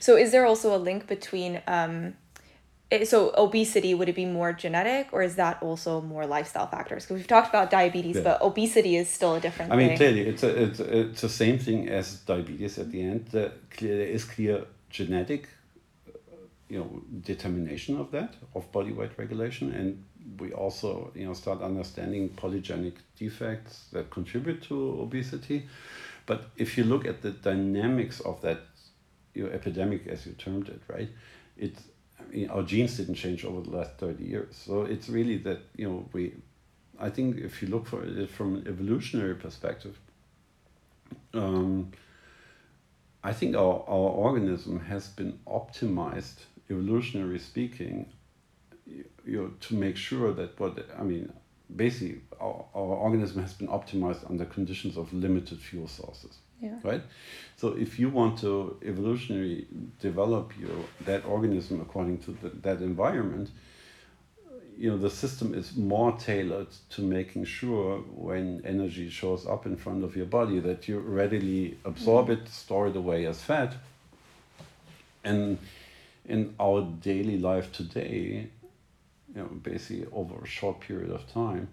[0.00, 2.14] So is there also a link between um
[2.90, 7.04] eh, so obesity would it be more genetic or is that also more lifestyle factors?
[7.04, 8.22] Because we've talked about diabetes, Yeah.
[8.28, 9.96] but obesity is still a different I mean, thing.
[9.96, 13.26] clearly, it's a, it's it's the same thing as diabetes at the end.
[13.32, 15.48] The clear, there is clear genetic,
[16.68, 20.04] you know, determination of that of body weight regulation, and
[20.40, 25.66] we also you know start understanding polygenic defects that contribute to obesity.
[26.26, 28.60] But if you look at the dynamics of that,
[29.34, 31.08] you know, epidemic as you termed it, right?
[31.56, 31.82] It's
[32.18, 35.60] I mean, our genes didn't change over the last thirty years, so it's really that
[35.76, 36.32] you know we
[36.98, 39.98] I think if you look for it from an evolutionary perspective,
[41.34, 41.92] um,
[43.22, 48.06] I think our, our organism has been optimized, evolutionary speaking,
[48.86, 51.32] you, you know, to make sure that what I mean,
[51.74, 56.78] basically, our, our organism has been optimized under conditions of limited fuel sources Yeah.
[56.82, 57.02] right?
[57.56, 59.66] So if you want to evolutionarily
[60.00, 63.50] develop your that organism according to the, that environment,
[64.78, 69.76] you know the system is more tailored to making sure when energy shows up in
[69.76, 72.44] front of your body that you readily absorb mm-hmm.
[72.44, 73.74] it, store it away as fat.
[75.24, 75.58] And
[76.28, 78.48] in our daily life today,
[79.34, 81.68] you know, basically over a short period of time,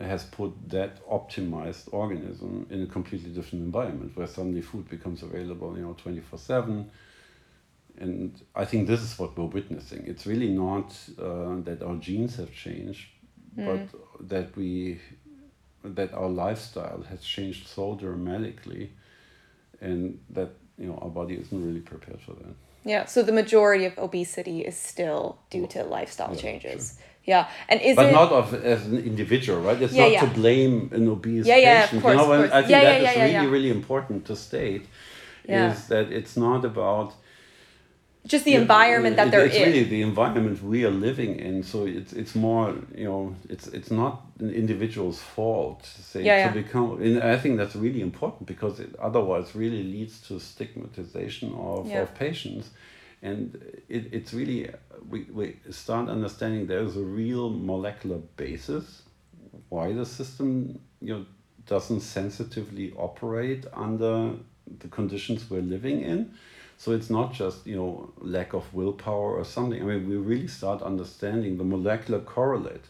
[0.00, 5.76] has put that optimized organism in a completely different environment where suddenly food becomes available,
[5.76, 6.90] you know, 24 7.
[7.98, 10.04] And I think this is what we're witnessing.
[10.06, 13.08] It's really not uh, that our genes have changed,
[13.66, 14.98] but that we,
[15.84, 18.92] that our lifestyle has changed so dramatically,
[19.82, 22.54] and that you know our body isn't really prepared for that.
[22.84, 23.06] Yeah.
[23.06, 26.98] So the majority of obesity is still due to lifestyle Yeah, changes.
[27.24, 27.48] Yeah.
[27.68, 29.80] And is but it not of as an individual, right?
[29.80, 30.20] It's Yeah, not yeah.
[30.20, 32.52] to blame an obese Yeah, yeah, of course, you know, of course.
[32.52, 34.86] I think that is really, really important to state.
[35.44, 37.14] Is that it's not about
[38.26, 39.66] just the environment that they're it's in?
[39.68, 41.62] really the environment we are living in.
[41.62, 45.84] So it's it's more you know it's it's not an individual's fault.
[45.84, 46.62] Say, Yeah, to yeah.
[46.62, 47.02] become.
[47.02, 52.02] And I think that's really important because it otherwise really leads to stigmatization of, Yeah.
[52.02, 52.70] of patients,
[53.22, 53.56] and
[53.88, 54.70] it, it's really
[55.08, 59.02] we, we start understanding there is a real molecular basis
[59.68, 61.26] why the system you know
[61.66, 64.32] doesn't sensitively operate under
[64.78, 66.34] the conditions we're living in.
[66.82, 69.80] So it's not just you know lack of willpower or something.
[69.80, 72.86] I mean, we really start understanding the molecular correlate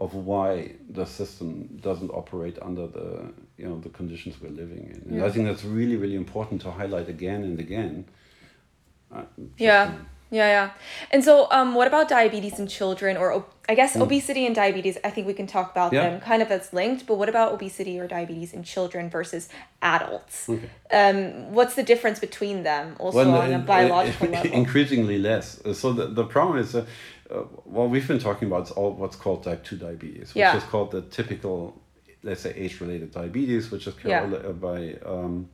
[0.00, 4.98] of why the system doesn't operate under the you know the conditions we're living in.
[5.06, 5.26] And Yeah.
[5.26, 8.06] I think that's really really important to highlight again and again.
[9.14, 9.24] Uh,
[9.58, 9.82] Yeah.
[9.82, 10.68] um, Yeah, yeah.
[11.12, 14.98] And so, um, what about diabetes in children, or I guess obesity and diabetes?
[15.04, 15.92] I think we can talk about.
[15.92, 16.10] Yeah.
[16.10, 17.06] them kind of as linked.
[17.06, 19.48] But what about obesity or diabetes in children versus
[19.80, 20.48] adults?
[20.48, 20.68] Okay.
[20.90, 24.52] Um, what's the difference between them, also Well, on a biological level?
[24.52, 25.60] Increasingly less.
[25.74, 26.84] So the, the problem is, uh,
[27.30, 30.56] uh, what we've been talking about is all what's called type 2 diabetes, which Yeah.
[30.56, 31.80] is called the typical,
[32.22, 34.24] let's say, age-related diabetes, which is Yeah.
[34.24, 35.48] uh, by, um,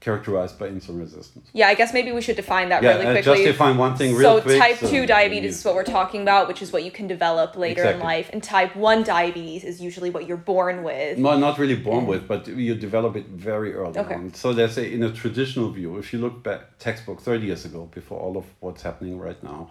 [0.00, 1.48] characterized by insulin resistance.
[1.52, 3.34] Yeah, I guess maybe we should define that Yeah, really uh, quickly.
[3.44, 4.58] just define one thing so quick.
[4.58, 7.06] type so 2 you- diabetes is what we're talking about, which is what you can
[7.06, 8.28] develop later in life.
[8.32, 11.18] And type 1 diabetes is usually what you're born with.
[11.18, 14.14] No, not really born with, but you develop it very early Okay.
[14.14, 14.34] on.
[14.34, 17.88] So let's say in a traditional view, if you look back textbook 30 years ago,
[17.92, 19.70] before all of what's happening right now,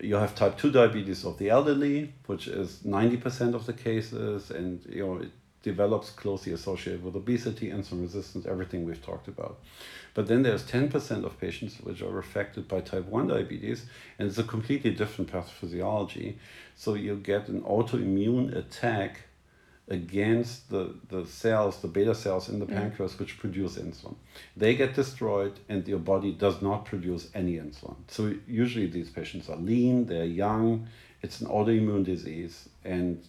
[0.00, 4.80] you have type 2 diabetes of the elderly, which is 90% of the cases, and
[4.88, 5.30] you know it
[5.62, 9.58] develops closely associated with obesity, insulin resistance, everything we've talked about.
[10.14, 13.86] But then there's 10% of patients which are affected by type 1 diabetes,
[14.18, 16.36] and it's a completely different pathophysiology.
[16.76, 19.22] So you get an autoimmune attack
[19.88, 22.74] against the, the cells, the beta cells in the mm.
[22.74, 24.16] pancreas, which produce insulin.
[24.56, 27.96] They get destroyed, and your body does not produce any insulin.
[28.08, 30.88] So usually these patients are lean, they're young,
[31.22, 33.22] it's an autoimmune disease, and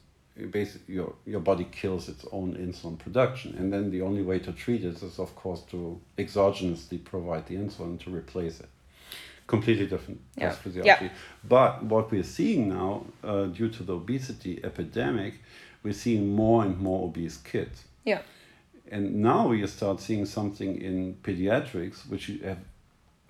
[0.51, 3.55] basically your, your body kills its own insulin production.
[3.57, 7.55] And then the only way to treat it is, of course, to exogenously provide the
[7.55, 8.69] insulin to replace it.
[9.47, 10.51] Completely different Yeah.
[10.51, 10.85] pathophysiology.
[10.85, 11.09] Yeah.
[11.47, 15.33] But what we're seeing now, uh, due to the obesity epidemic,
[15.83, 17.85] we're seeing more and more obese kids.
[18.05, 18.21] Yeah.
[18.91, 22.59] And now you start seeing something in pediatrics, which you have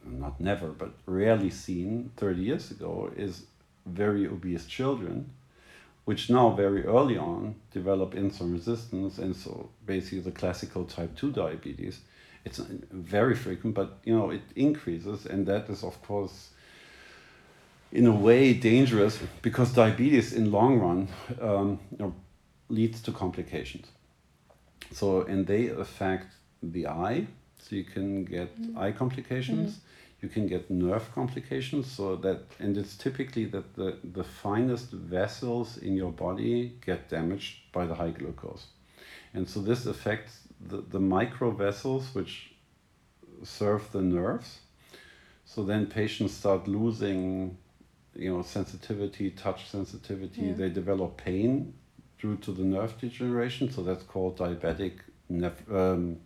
[0.06, 3.44] not never, but rarely seen 30 years ago, is
[3.86, 5.30] very obese children,
[6.10, 9.20] which now very early on develop insulin resistance.
[9.20, 12.00] And so basically the classical type 2 diabetes.
[12.44, 12.58] It's
[12.92, 15.28] very frequent, but you know, it increases.
[15.28, 16.50] And that is, of course,
[17.92, 22.16] in a way dangerous because diabetes in long run um, you know,
[22.70, 23.86] leads to complications.
[24.92, 26.34] So and they affect
[26.64, 27.28] the eye,
[27.60, 28.76] so you can get mm.
[28.82, 29.70] eye complications.
[29.74, 29.80] Mm.
[30.22, 31.90] You can get nerve complications.
[31.90, 37.72] So that and it's typically that the the finest vessels in your body get damaged
[37.72, 38.66] by the high glucose,
[39.34, 42.52] and so this affects the the micro vessels which
[43.44, 44.60] serve the nerves.
[45.46, 47.58] So then patients start losing
[48.16, 50.54] you know sensitivity touch sensitivity yeah.
[50.54, 51.74] they develop pain
[52.20, 54.94] due to the nerve degeneration so that's called diabetic
[55.30, 56.18] um,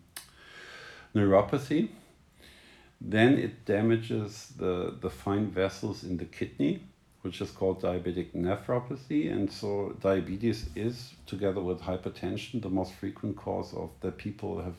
[1.14, 1.90] neuropathy
[3.04, 6.82] then it damages the, the fine vessels in the kidney
[7.24, 9.32] which is called diabetic nephropathy.
[9.32, 14.76] And so diabetes is together with hypertension the most frequent cause of that people have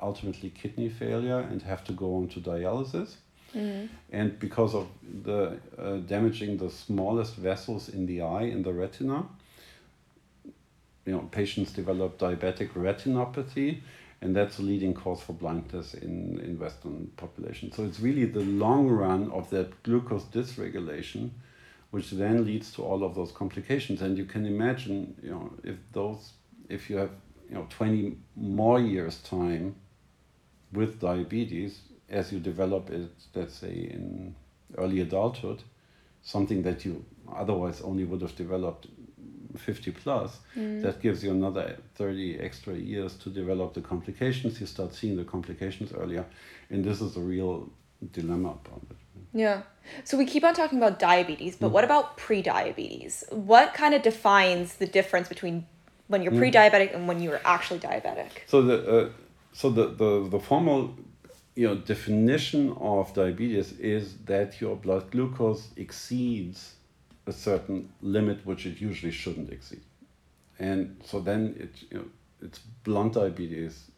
[0.00, 3.16] ultimately kidney failure and have to go on to dialysis.
[3.52, 3.88] Mm.
[4.12, 4.86] And because of
[5.24, 9.26] the uh, damaging the smallest vessels in the eye, in the retina,
[11.04, 13.80] you know, patients develop diabetic retinopathy,
[14.20, 17.70] and that's a leading cause for blindness in, in Western population.
[17.72, 21.30] So it's really the long run of that glucose dysregulation,
[21.90, 24.02] which then leads to all of those complications.
[24.02, 26.32] And you can imagine, you know, if those,
[26.68, 27.10] if you have,
[27.48, 29.76] you know, 20 more years time
[30.72, 34.34] with diabetes, as you develop it, let's say in
[34.76, 35.62] early adulthood,
[36.22, 38.88] something that you otherwise only would have developed
[39.56, 40.82] 50 plus, mm.
[40.82, 44.60] that gives you another 30 extra years to develop the complications.
[44.60, 46.24] You start seeing the complications earlier.
[46.70, 47.70] And this is a real
[48.12, 48.96] dilemma about it.
[49.32, 49.62] Yeah.
[50.04, 51.72] So we keep on talking about diabetes, but mm.
[51.72, 53.24] what about pre-diabetes?
[53.30, 55.66] What kind of defines the difference between
[56.08, 56.38] when you're mm.
[56.38, 58.30] pre-diabetic and when you're actually diabetic?
[58.46, 59.08] So the uh,
[59.52, 60.94] so the, the the formal
[61.54, 66.74] you know definition of diabetes is that your blood glucose exceeds
[67.28, 69.82] a certain limit which it usually shouldn't exceed
[70.58, 72.04] and so then it you know
[72.42, 73.90] it's blunt diabetes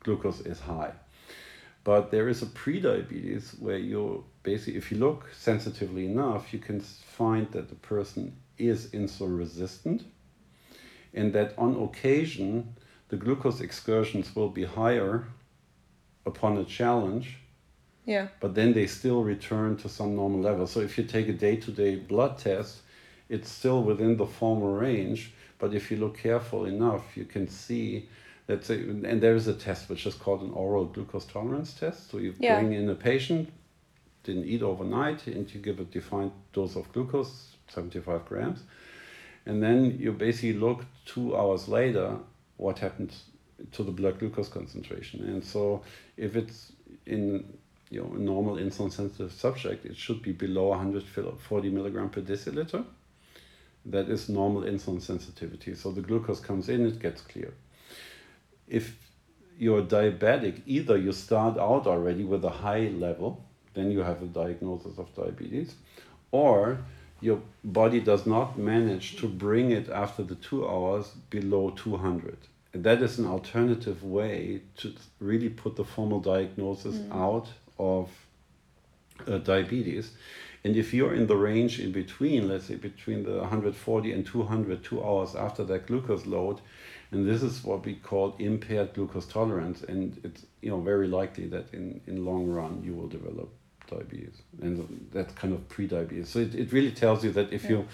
[0.00, 0.92] glucose is high
[1.84, 6.80] but there is a pre-diabetes where you're basically if you look sensitively enough you can
[6.80, 10.04] find that the person is insulin resistant
[11.14, 12.74] and that on occasion
[13.08, 15.28] the glucose excursions will be higher
[16.26, 17.38] upon a challenge.
[18.08, 18.28] Yeah.
[18.40, 20.66] But then they still return to some normal level.
[20.66, 22.78] So if you take a day to day blood test,
[23.28, 25.34] it's still within the former range.
[25.58, 28.08] But if you look careful enough, you can see
[28.46, 32.10] that, and there is a test which is called an oral glucose tolerance test.
[32.10, 32.58] So you yeah.
[32.58, 33.52] bring in a patient,
[34.24, 38.62] didn't eat overnight, and you give a defined dose of glucose, 75 grams.
[39.44, 42.16] And then you basically look two hours later
[42.56, 43.24] what happens
[43.72, 45.28] to the blood glucose concentration.
[45.28, 45.82] And so
[46.16, 46.72] if it's
[47.04, 47.44] in
[47.90, 52.84] you know, normal insulin sensitive subject, it should be below 140 milligram per deciliter.
[53.86, 55.74] That is normal insulin sensitivity.
[55.74, 57.54] So the glucose comes in, it gets clear.
[58.66, 58.96] If
[59.58, 64.26] you're diabetic, either you start out already with a high level, then you have a
[64.26, 65.74] diagnosis of diabetes,
[66.30, 66.78] or
[67.20, 72.36] your body does not manage to bring it after the two hours below 200
[72.72, 77.14] that is an alternative way to really put the formal diagnosis mm.
[77.14, 77.48] out
[77.78, 78.10] of
[79.26, 80.12] uh, diabetes.
[80.64, 84.84] And if you're in the range in between, let's say between the 140 and 200,
[84.84, 86.60] two hours after that glucose load,
[87.10, 91.46] and this is what we call impaired glucose tolerance, and it's you know very likely
[91.46, 93.48] that in in long run you will develop
[93.88, 96.28] diabetes, and that's kind of pre-diabetes.
[96.28, 97.70] So it, it really tells you that if yeah.
[97.70, 97.88] you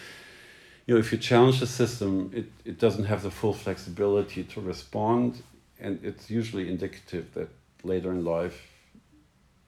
[0.86, 4.60] you know, if you challenge the system, it, it doesn't have the full flexibility to
[4.60, 5.42] respond,
[5.80, 7.48] and it's usually indicative that
[7.84, 8.60] later in life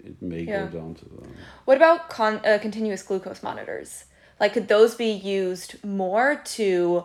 [0.07, 0.67] it may yeah.
[0.67, 1.29] go down to the.
[1.65, 4.05] What about con- uh, continuous glucose monitors?
[4.39, 7.05] Like, could those be used more to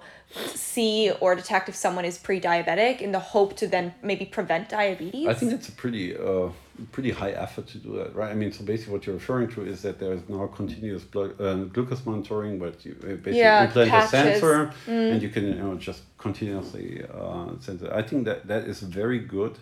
[0.54, 5.28] see or detect if someone is pre-diabetic in the hope to then maybe prevent diabetes?
[5.28, 6.50] I think it's a pretty uh,
[6.92, 8.32] pretty high effort to do that, right?
[8.32, 11.40] I mean, so basically what you're referring to is that there is now continuous blood
[11.40, 14.14] uh, glucose monitoring, but you basically yeah, implant patches.
[14.14, 15.12] a sensor mm.
[15.14, 17.94] and you can you know just continuously uh, sensor.
[17.94, 19.58] I think that that is very good.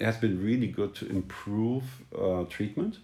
[0.00, 1.84] It has been really good to improve
[2.18, 2.98] uh, treatment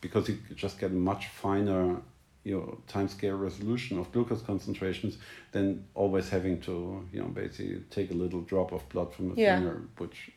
[0.00, 2.02] because you just get much finer
[2.44, 5.16] you know time scale resolution of glucose concentrations
[5.52, 9.40] than always having to you know basically take a little drop of blood from the
[9.40, 9.56] yeah.
[9.56, 10.30] finger which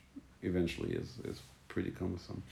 [0.43, 2.43] eventually is is pretty cumbersome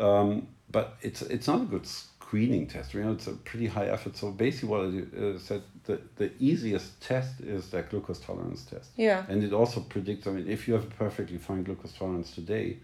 [0.00, 1.86] um, but it's it's not a good
[2.32, 4.16] screening test you know it's a pretty high effort.
[4.16, 8.88] So basically what i uh, said the, the easiest test is that glucose tolerance test.
[8.96, 9.26] Yeah.
[9.28, 12.78] And it also predicts i mean if you have a perfectly fine glucose tolerance today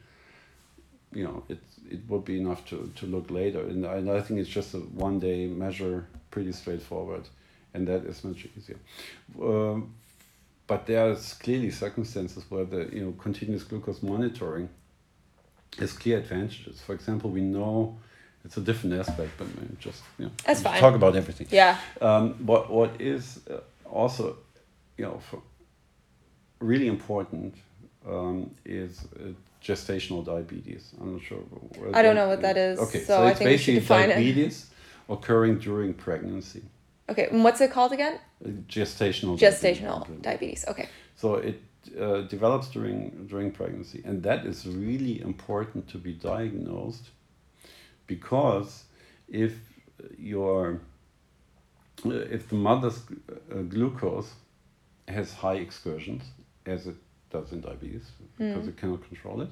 [1.14, 3.60] you know it it would be enough to, to look later.
[3.60, 7.24] And I, and I think it's just a one day measure pretty straightforward,
[7.72, 8.78] and that is much easier.
[9.40, 9.94] Um,
[10.66, 14.68] but there's clearly circumstances where the you know continuous glucose monitoring
[15.78, 16.82] has clear advantages.
[16.82, 17.96] For example, we know
[18.48, 20.80] it's a different aspect, but maybe just you know, That's fine.
[20.80, 21.48] talk about everything.
[21.50, 21.76] Yeah.
[22.00, 24.24] Um, what what is uh, also,
[24.96, 25.42] you know, for
[26.60, 27.54] really important
[28.08, 29.32] um, is uh,
[29.62, 30.82] gestational diabetes.
[30.98, 31.42] I'm not sure.
[31.92, 34.10] I don't that know what that is, Okay, so so, I it's think basically define
[34.10, 34.14] it.
[34.14, 34.56] diabetes
[35.10, 36.62] occurring during pregnancy.
[37.10, 37.26] Okay.
[37.30, 38.14] And what's it called again?
[38.44, 39.38] Uh, Gestational.
[39.38, 40.22] Gestational diabetes.
[40.28, 40.64] diabetes.
[40.68, 40.88] Okay.
[41.16, 41.60] So it
[42.00, 47.04] uh, develops during during pregnancy, and that is really important to be diagnosed,
[48.08, 48.84] because
[49.28, 49.54] if
[50.18, 50.80] your
[52.04, 53.00] uh, if the mother's
[53.30, 54.32] uh, glucose
[55.06, 56.24] has high excursions,
[56.66, 56.96] as it
[57.30, 59.50] does in diabetes, because it cannot control it,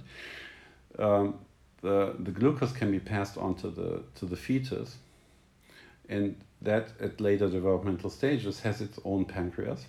[0.98, 1.38] um,
[1.82, 4.96] the the glucose can be passed on to the to the fetus,
[6.08, 9.86] and that at later developmental stages has its own pancreas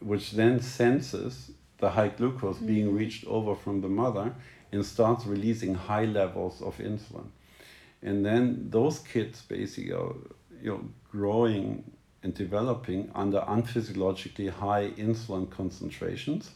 [0.00, 4.34] which then senses the high glucose being reached over from the mother
[4.72, 7.26] and starts releasing high levels of insulin.
[8.06, 10.14] And then those kids basically are
[10.62, 11.90] you know, growing
[12.22, 16.52] and developing under unphysiologically high insulin concentrations.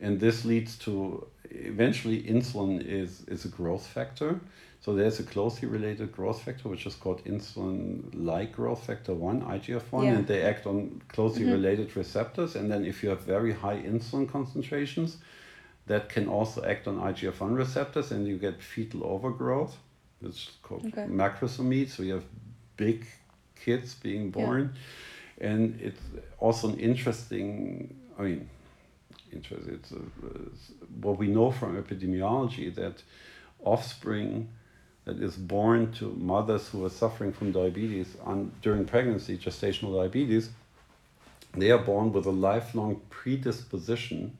[0.00, 4.40] And this leads to eventually insulin is, is a growth factor.
[4.80, 10.04] So there's a closely related growth factor which is called insulin-like growth factor 1, IGF-1,
[10.04, 10.12] Yeah.
[10.14, 11.52] and they act on closely mm-hmm.
[11.52, 12.56] related receptors.
[12.56, 15.18] And then if you have very high insulin concentrations,
[15.86, 19.76] that can also act on IGF-1 receptors and you get fetal overgrowth.
[20.22, 21.06] It's called Okay.
[21.06, 21.88] macrosomia.
[21.88, 22.24] So you have
[22.76, 23.06] big
[23.64, 24.74] kids being born.
[25.38, 26.00] And it's
[26.38, 28.50] also an interesting, I mean,
[29.32, 29.98] interesting, It's, uh,
[30.46, 33.02] it's what we know from epidemiology that
[33.60, 34.48] offspring
[35.04, 40.50] that is born to mothers who are suffering from diabetes on, during pregnancy, gestational diabetes,
[41.54, 44.36] they are born with a lifelong predisposition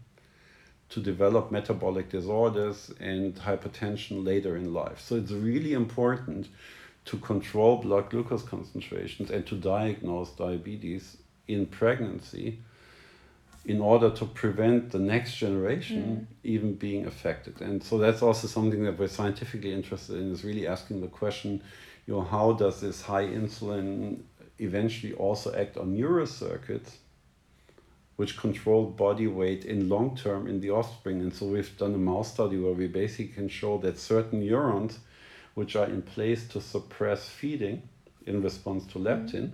[0.89, 5.01] to develop metabolic disorders and hypertension later in life.
[5.01, 6.49] So it's really important
[7.07, 11.17] to control blood glucose concentrations and to diagnose diabetes
[11.49, 12.59] in pregnancy
[13.65, 16.35] in order to prevent the next generation mm.
[16.45, 17.61] even being affected.
[17.61, 21.63] And so that's also something that we're scientifically interested in is really asking the question,
[22.07, 24.21] you know, how does this high insulin
[24.61, 26.93] eventually also act on neurocircuits
[28.17, 31.21] which control body weight in long term in the offspring.
[31.21, 34.99] And so we've done a mouse study where we basically can show that certain neurons
[35.55, 37.83] which are in place to suppress feeding
[38.27, 39.07] in response to mm-hmm.
[39.07, 39.53] leptin,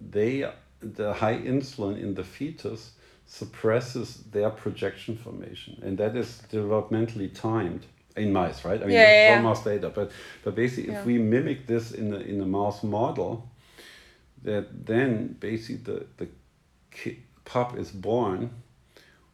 [0.00, 0.50] they
[0.80, 2.92] the high insulin in the fetus
[3.26, 8.82] suppresses their projection formation, and that is developmentally timed in mice, right?
[8.82, 10.10] I mean, Yeah, yeah, mouse data, but
[10.44, 11.00] but basically, Yeah.
[11.00, 13.48] if we mimic this in the in a mouse model,
[14.42, 16.28] that then basically the the
[17.44, 18.50] pup is born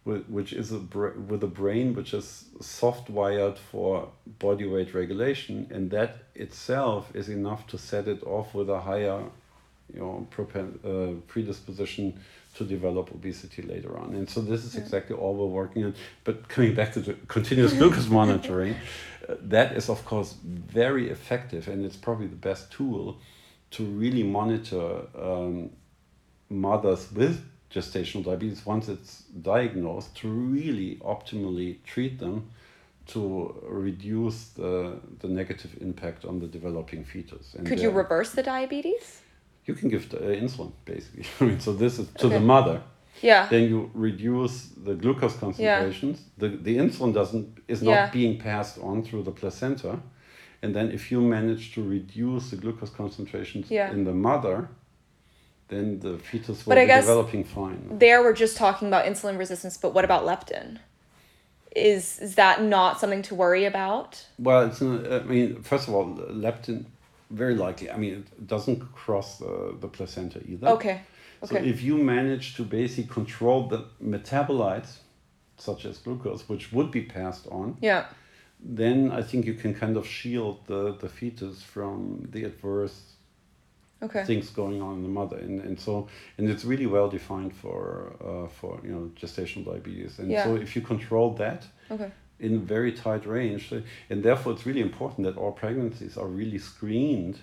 [0.04, 4.08] with, which is a with a brain which is soft wired for
[4.38, 9.22] body weight regulation and that itself is enough to set it off with a higher
[9.94, 10.26] you know
[10.84, 12.18] uh, predisposition
[12.54, 14.14] to develop obesity later on.
[14.14, 15.94] And so this is exactly all we're working on.
[16.24, 18.74] But coming back to the continuous glucose monitoring
[19.28, 23.18] uh, that is of course very effective and it's probably the best tool
[23.70, 25.70] to really monitor um,
[26.50, 27.40] mothers with
[27.72, 32.50] gestational diabetes once it's diagnosed to really optimally treat them
[33.06, 37.54] to reduce the, the negative impact on the developing fetus.
[37.54, 39.22] And Could you reverse the diabetes?
[39.64, 41.24] you can give the, uh, insulin basically.
[41.40, 42.82] I mean, so this is to the mother.
[43.20, 43.46] Yeah.
[43.48, 46.18] Then you reduce the glucose concentrations.
[46.20, 46.48] Yeah.
[46.48, 48.10] The, the insulin doesn't is not Yeah.
[48.10, 50.00] being passed on through the placenta.
[50.62, 53.92] And then if you manage to reduce the glucose concentrations Yeah.
[53.92, 54.68] in the mother,
[55.72, 57.98] then the fetus will But I be guess- developing fine.
[57.98, 60.78] There we're just talking about insulin resistance, but what about leptin?
[61.74, 64.26] Is is that not something to worry about?
[64.38, 66.06] Well, it's not, uh, I mean, first of all,
[66.46, 66.84] leptin,
[67.30, 67.90] very likely.
[67.90, 70.68] I mean, it doesn't cross the, the placenta either.
[70.68, 71.00] Okay.
[71.44, 71.66] So Okay.
[71.68, 74.98] if you manage to basically control the metabolites,
[75.56, 78.04] such as glucose, which would be passed on, Yeah.
[78.60, 83.11] then I think you can kind of shield the, the fetus from the adverse
[84.02, 84.24] Okay.
[84.24, 85.38] things going on in the mother.
[85.38, 90.18] And, and so, and it's really well defined for, uh, for, you know, gestational diabetes.
[90.18, 90.44] And Yeah.
[90.44, 92.10] so if you control that, Okay.
[92.40, 93.72] in very tight range.
[94.10, 97.38] And therefore, it's really important that all pregnancies are really screened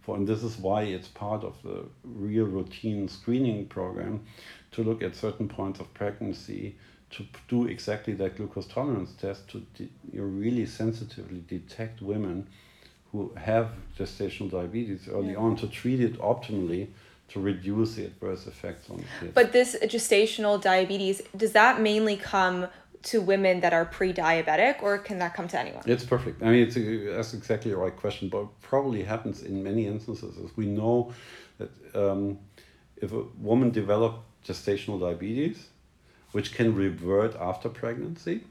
[0.00, 4.24] for, and this is why it's part of the real routine screening program
[4.72, 6.76] to look at certain points of pregnancy
[7.10, 12.46] to do exactly that glucose tolerance test to de- you really sensitively detect women
[13.12, 16.88] who have gestational diabetes early on to treat it optimally
[17.28, 19.32] to reduce the adverse effects on the kids.
[19.34, 22.68] But this gestational diabetes, does that mainly come
[23.02, 25.82] to women that are pre-diabetic or can that come to anyone?
[25.86, 26.42] It's perfect.
[26.42, 30.36] I mean, it's a, that's exactly the right question, but probably happens in many instances.
[30.42, 31.12] As we know
[31.58, 32.38] that um,
[32.96, 35.68] if a woman develops gestational diabetes,
[36.32, 38.44] which can revert after pregnancy,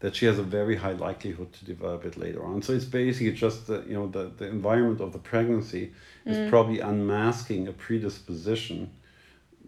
[0.00, 2.62] that she has a very high likelihood to develop it later on.
[2.62, 5.92] So it's basically just the you know the, the environment of the pregnancy
[6.26, 6.48] is Mm.
[6.48, 8.90] probably unmasking a predisposition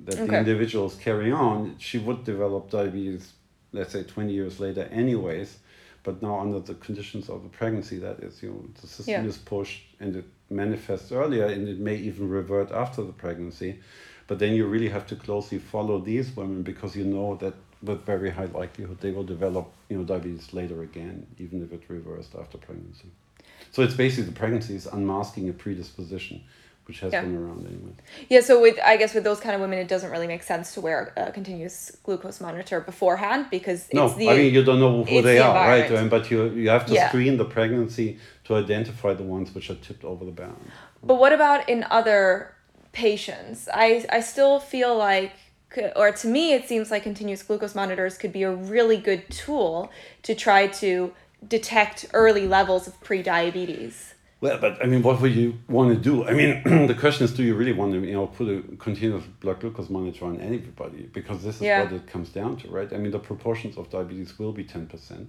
[0.04, 0.38] that the Okay.
[0.38, 1.74] individual is carrying on.
[1.78, 3.32] She would develop diabetes,
[3.72, 5.58] let's say twenty years later, anyways.
[6.02, 9.28] But now under the conditions of the pregnancy, that is, you know, the system Yeah.
[9.28, 13.80] is pushed and it manifests earlier, and it may even revert after the pregnancy.
[14.26, 18.04] But then you really have to closely follow these women because you know that with
[18.04, 22.34] very high likelihood they will develop you know diabetes later again, even if it reversed
[22.38, 23.08] after pregnancy.
[23.72, 26.42] So it's basically the pregnancy is unmasking a predisposition,
[26.86, 27.22] which has Yeah.
[27.22, 27.92] been around anyway.
[28.28, 30.74] Yeah, so with I guess with those kind of women, it doesn't really make sense
[30.74, 35.04] to wear a continuous glucose monitor beforehand because No, the I mean you don't know
[35.04, 36.10] who they the are, right?
[36.10, 37.08] But you you have to Yeah.
[37.08, 40.64] screen the pregnancy to identify the ones which are tipped over the bound.
[41.02, 42.54] But what about in other
[42.92, 43.68] patients?
[43.72, 45.32] I I still feel like
[45.96, 49.90] or to me it seems like continuous glucose monitors could be a really good tool
[50.22, 51.12] to try to
[51.46, 54.14] detect early levels of pre-diabetes.
[54.42, 56.24] Well, but I mean, what would you want to do?
[56.24, 59.24] I mean, the question is, do you really want to, you know, put a continuous
[59.40, 61.02] blood glucose monitor on anybody?
[61.12, 61.82] Because this is Yeah.
[61.82, 62.90] what it comes down to, right?
[62.92, 65.28] I mean, the proportions of diabetes will be ten percent.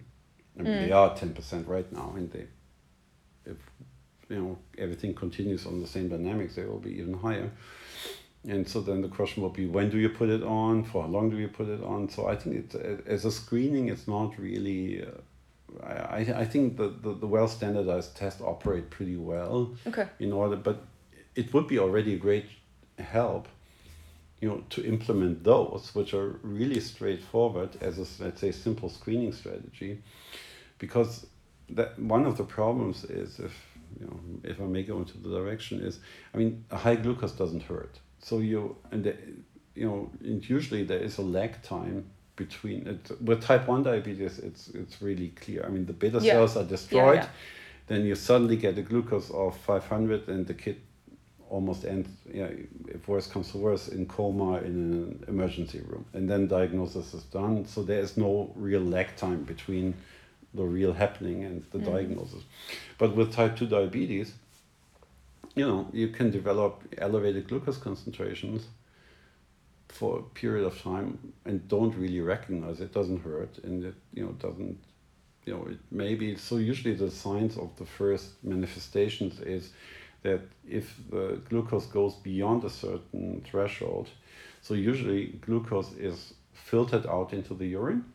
[0.58, 0.80] I mean, Mm.
[0.86, 2.46] they are ten percent right now, and they,
[3.46, 3.58] if
[4.30, 7.52] you know everything continues on the same dynamics, they will be even higher.
[8.48, 10.84] And so then the question will be, when do you put it on?
[10.84, 12.10] For how long do you put it on?
[12.10, 12.76] So I think it's
[13.06, 15.04] as a screening, it's not really.
[15.04, 20.08] Uh, I, I I think the, the, the well standardized tests operate pretty well Okay.
[20.20, 20.84] in order, but
[21.36, 22.48] it would be already a great
[23.00, 23.48] help,
[24.42, 29.32] you know, to implement those, which are really straightforward as a let's say simple screening
[29.34, 30.02] strategy,
[30.80, 31.28] because
[31.70, 33.54] that one of the problems is if
[34.00, 36.00] you know if I may go into the direction is
[36.34, 39.16] I mean a high glucose doesn't hurt, so you and the,
[39.76, 42.06] you know and usually there is a lag time
[42.36, 43.12] between it.
[43.22, 45.66] With type 1 diabetes it's it's really clear.
[45.66, 46.34] I mean the beta Yeah.
[46.34, 47.24] cells are destroyed.
[47.24, 47.28] yeah.
[47.88, 50.78] then you suddenly get a glucose of 500 and the kid
[51.50, 52.50] almost ends yeah
[52.88, 56.06] if worse comes to worse in coma in an emergency room.
[56.14, 57.66] And then diagnosis is done.
[57.66, 59.96] So there is no real lag time between
[60.54, 61.92] the real happening and the mm-hmm.
[61.92, 62.44] diagnosis.
[62.98, 64.34] But with type 2 diabetes
[65.56, 68.68] you know you can develop elevated glucose concentrations
[69.90, 74.24] for a period of time and don't really recognize it doesn't hurt and it you
[74.24, 74.78] know doesn't
[75.46, 79.72] you know it maybe so usually the signs of the first manifestations is
[80.24, 84.08] that if the glucose goes beyond a certain threshold
[84.62, 88.06] so usually glucose is filtered out into the urine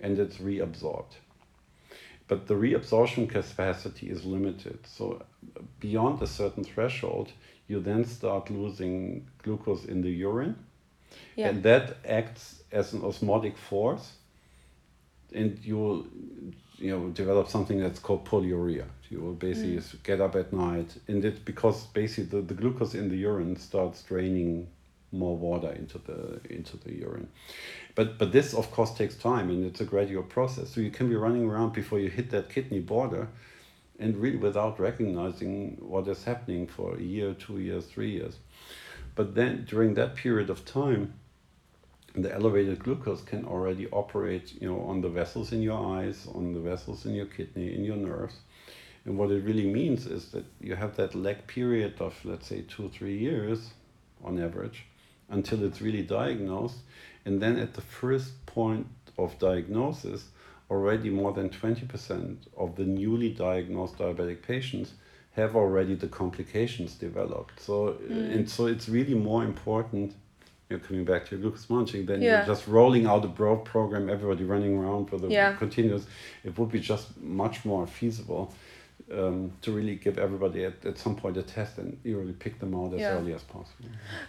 [0.00, 1.14] and it's reabsorbed
[2.28, 4.78] but the reabsorption capacity is limited.
[4.86, 5.22] So
[5.80, 7.32] beyond a certain threshold
[7.68, 10.56] you then start losing glucose in the urine.
[11.36, 11.48] Yeah.
[11.48, 14.12] and that acts as an osmotic force.
[15.34, 16.06] And you will
[16.78, 18.86] you know develop something that's called polyuria.
[19.10, 20.90] You will basically s- get up at night.
[21.08, 24.68] And it's because basically the, the glucose in the urine starts draining
[25.12, 27.28] more water into the into the urine.
[27.94, 30.70] But but this of course takes time and it's a gradual process.
[30.70, 33.28] So you can be running around before you hit that kidney border
[33.98, 38.38] and really without recognizing what is happening for a year two years three years.
[39.14, 41.14] But then during that period of time
[42.14, 46.52] the elevated glucose can already operate you know on the vessels in your eyes on
[46.52, 48.36] the vessels in your kidney in your nerves.
[49.04, 52.62] And what it really means is that you have that lag period of let's say
[52.62, 53.72] two three years
[54.24, 54.86] on average
[55.32, 56.78] until it's really diagnosed
[57.24, 58.86] and then at the first point
[59.18, 60.28] of diagnosis
[60.70, 64.92] already more than 20% of the newly diagnosed diabetic patients
[65.32, 67.74] have already the complications developed so
[68.08, 68.34] mm.
[68.34, 70.14] and so it's really more important
[70.72, 72.38] you're coming back to glucose monitoring, then Yeah.
[72.38, 75.54] you're just rolling out a broad program, everybody running around with a Yeah.
[75.64, 76.04] continuous.
[76.44, 78.52] It would be just much more feasible
[79.12, 82.58] um, to really give everybody at, at some point a test and you really pick
[82.60, 83.12] them out as Yeah.
[83.16, 83.86] early as possible.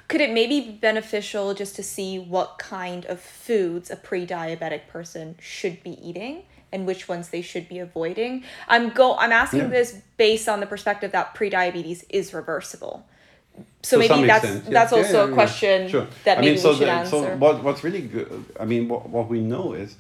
[0.07, 5.35] Could it maybe be beneficial just to see what kind of foods a pre-diabetic person
[5.39, 8.43] should be eating and which ones they should be avoiding?
[8.67, 9.67] I'm go I'm asking Yeah.
[9.67, 13.05] this based on the perspective that pre-diabetes is reversible.
[13.83, 14.73] So To maybe that's extent, yes.
[14.73, 15.33] that's Yeah, also yeah, a yeah.
[15.35, 16.07] question Sure.
[16.23, 17.09] that I maybe mean, so we should the- answer.
[17.11, 19.95] So what, what's really good, I mean, what, what we know is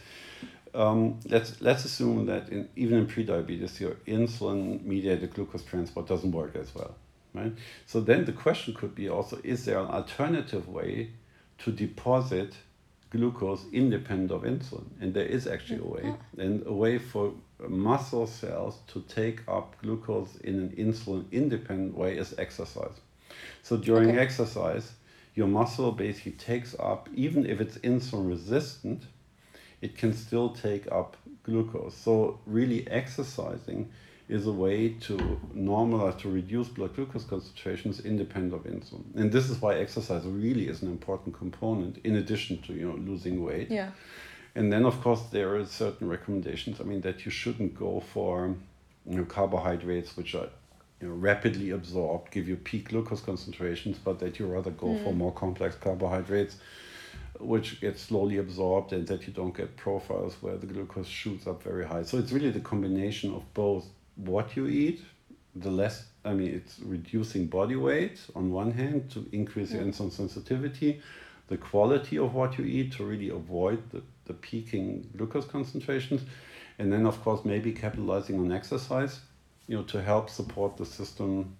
[0.73, 6.55] um, let's let's assume that in, even in prediabetes, your insulin-mediated glucose transport doesn't work
[6.55, 6.95] as well,
[7.33, 7.53] right?
[7.85, 11.09] So then the question could be also: Is there an alternative way
[11.59, 12.55] to deposit
[13.11, 14.85] glucose independent of insulin?
[14.99, 17.33] And there is actually a way, and a way for
[17.67, 22.99] muscle cells to take up glucose in an insulin-independent way is exercise.
[23.61, 24.19] So during Okay.
[24.19, 24.93] exercise,
[25.35, 29.03] your muscle basically takes up, even if it's insulin resistant,
[29.83, 31.95] it can still take up glucose.
[31.95, 33.89] So really exercising
[34.29, 35.17] is a way to
[35.53, 39.03] normalize, to reduce blood glucose concentrations independent of insulin.
[39.15, 42.95] And this is why exercise really is an important component in addition to, you know,
[42.95, 43.69] losing weight.
[43.69, 43.91] Yeah.
[44.55, 46.79] And then, of course, there are certain recommendations.
[46.79, 48.55] I mean, that you shouldn't go for
[49.05, 50.47] you know, carbohydrates which are
[51.01, 55.11] you know, rapidly absorbed, give you peak glucose concentrations, but that you rather go for
[55.11, 55.17] mm.
[55.17, 56.55] more complex carbohydrates
[57.39, 61.63] which gets slowly absorbed and that you don't get profiles where the glucose shoots up
[61.63, 62.03] very high.
[62.03, 65.01] So it's really the combination of both what you eat,
[65.55, 70.11] the less, I mean, it's reducing body weight on one hand to increase your insulin
[70.11, 71.01] sensitivity,
[71.47, 76.21] the quality of what you eat to really avoid the, the peaking glucose concentrations,
[76.79, 79.19] and then, of course, maybe capitalizing on exercise,
[79.67, 81.55] you know, to help support the system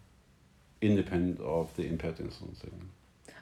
[0.81, 2.87] independent of the impaired insulin signal.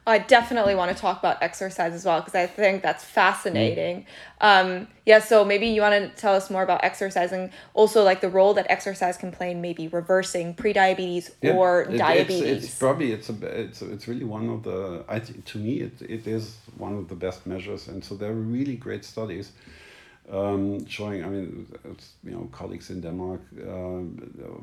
[0.06, 3.08] I definitely want to talk about exercise as well because I think that's Mm.
[3.14, 4.06] fascinating.
[4.40, 8.20] Um, yeah, so maybe you want to tell us more about exercise and also like
[8.20, 12.42] the role that exercise can play in maybe reversing prediabetes Yeah, or it- diabetes.
[12.42, 15.72] It's, it's probably it's a it's it's really one of the I think to me
[15.86, 19.52] it, it is one of the best measures, and so there are really great studies
[20.32, 21.24] um, showing.
[21.24, 24.02] I mean, it's, you know, colleagues in Denmark are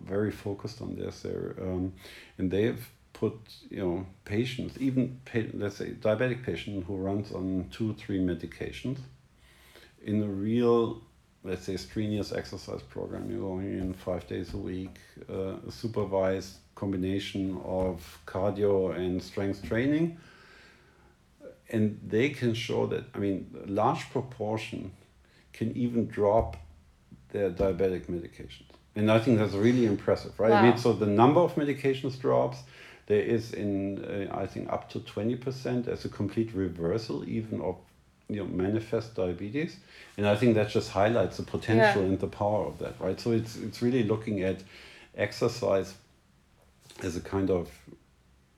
[0.05, 1.21] very focused on this.
[1.21, 1.93] There, um,
[2.37, 2.79] and they've
[3.19, 3.37] put
[3.69, 8.19] you know patients, even pa- let's say diabetic patient who runs on two or three
[8.19, 8.99] medications,
[10.01, 11.01] in a real
[11.43, 14.95] let's say strenuous exercise program you're going in five days a week
[15.29, 20.17] uh, a supervised combination of cardio and strength training.
[21.71, 24.91] And they can show that i mean a large proportion
[25.53, 26.57] can even drop
[27.31, 28.71] their diabetic medications.
[28.95, 30.51] And i think that's really impressive right?
[30.51, 32.59] I mean so the number of medications drops
[33.09, 33.73] there is in
[34.05, 37.75] uh, i think up to 20% as a complete reversal even of
[38.29, 39.77] you know manifest diabetes
[40.17, 42.09] and i think that just highlights the potential Yeah.
[42.09, 44.57] and the power of that right so it's it's really looking at
[45.17, 45.89] exercise
[47.07, 47.63] as a kind of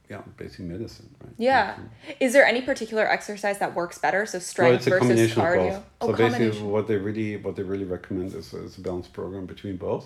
[0.10, 1.78] yeah basic medicine right yeah.
[2.20, 4.26] Is there any particular exercise that works better?
[4.26, 5.82] So strength a versus cardio.
[6.02, 9.46] Oh, so basically, what they really what they really recommend is, is a balanced program
[9.54, 10.06] between both,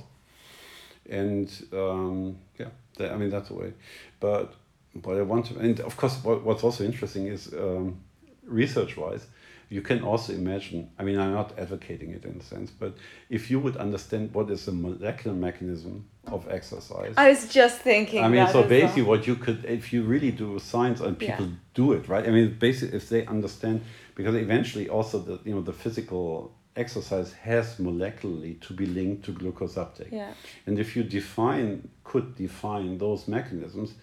[1.10, 3.74] and um, yeah, that, I mean that's the way.
[4.20, 4.54] But
[4.96, 8.00] but I want to, and of course, what, what's also interesting is um,
[8.46, 9.28] research wise,
[9.70, 10.90] you can also imagine.
[10.98, 12.96] I mean, I'm not advocating it in a sense, but
[13.30, 17.14] if you would understand what is the molecular mechanism of exercise.
[17.18, 18.24] I was just thinking.
[18.24, 19.18] I mean, so basically, well.
[19.18, 21.38] what you could, if you really do science and Yeah.
[21.38, 22.26] people do it, right?
[22.28, 23.82] I mean, basically, if they understand,
[24.16, 29.32] because eventually, also the you know the physical exercise has molecularly to be linked to
[29.32, 30.34] glucose uptake, Yeah.
[30.66, 33.94] and if you define could define those mechanisms,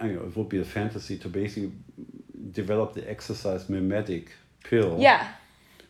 [0.00, 1.72] I know it would be a fantasy to basically
[2.52, 4.32] develop the exercise mimetic
[4.64, 5.32] pill, Yeah.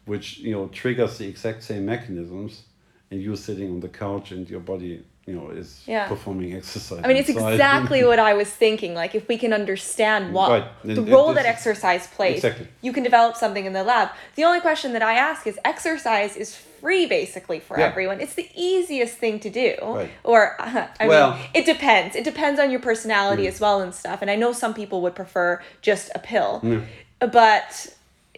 [0.06, 2.64] which you know triggers the exact same mechanisms,
[3.10, 6.08] and you sitting on the couch and your body you know is Yeah.
[6.08, 7.00] performing exercise.
[7.04, 7.52] I mean, it's inside.
[7.52, 8.94] exactly what I was thinking.
[8.94, 10.64] Like, if we can understand what Right.
[10.84, 12.66] the role that is- exercise plays, Exactly.
[12.80, 14.08] you can develop something in the lab.
[14.34, 17.86] The only question that I ask is exercise is free basically for Yeah.
[17.86, 18.20] everyone.
[18.20, 19.74] It's the easiest thing to do.
[19.82, 20.10] Right.
[20.24, 20.56] Or,
[21.00, 22.16] I Well- mean, it depends.
[22.16, 23.48] It depends on your personality Mm.
[23.52, 24.22] as well and stuff.
[24.22, 26.62] And I know some people would prefer just a pill.
[27.20, 27.86] But,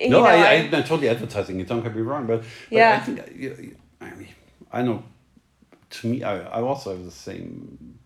[0.00, 1.68] you No, know, I, I, not totally advertising it.
[1.68, 2.96] Don't get me wrong, but, but Yeah.
[3.00, 4.28] I think uh, you- you- I mean
[4.72, 5.04] I know.
[6.00, 7.98] To me, I, I also have the same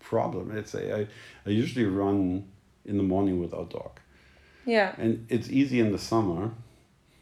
[0.00, 0.54] problem.
[0.54, 1.06] Let's say I,
[1.46, 2.44] I usually run
[2.84, 4.00] in the morning with our dog,
[4.66, 4.94] yeah.
[4.98, 6.50] and it's easy in the summer.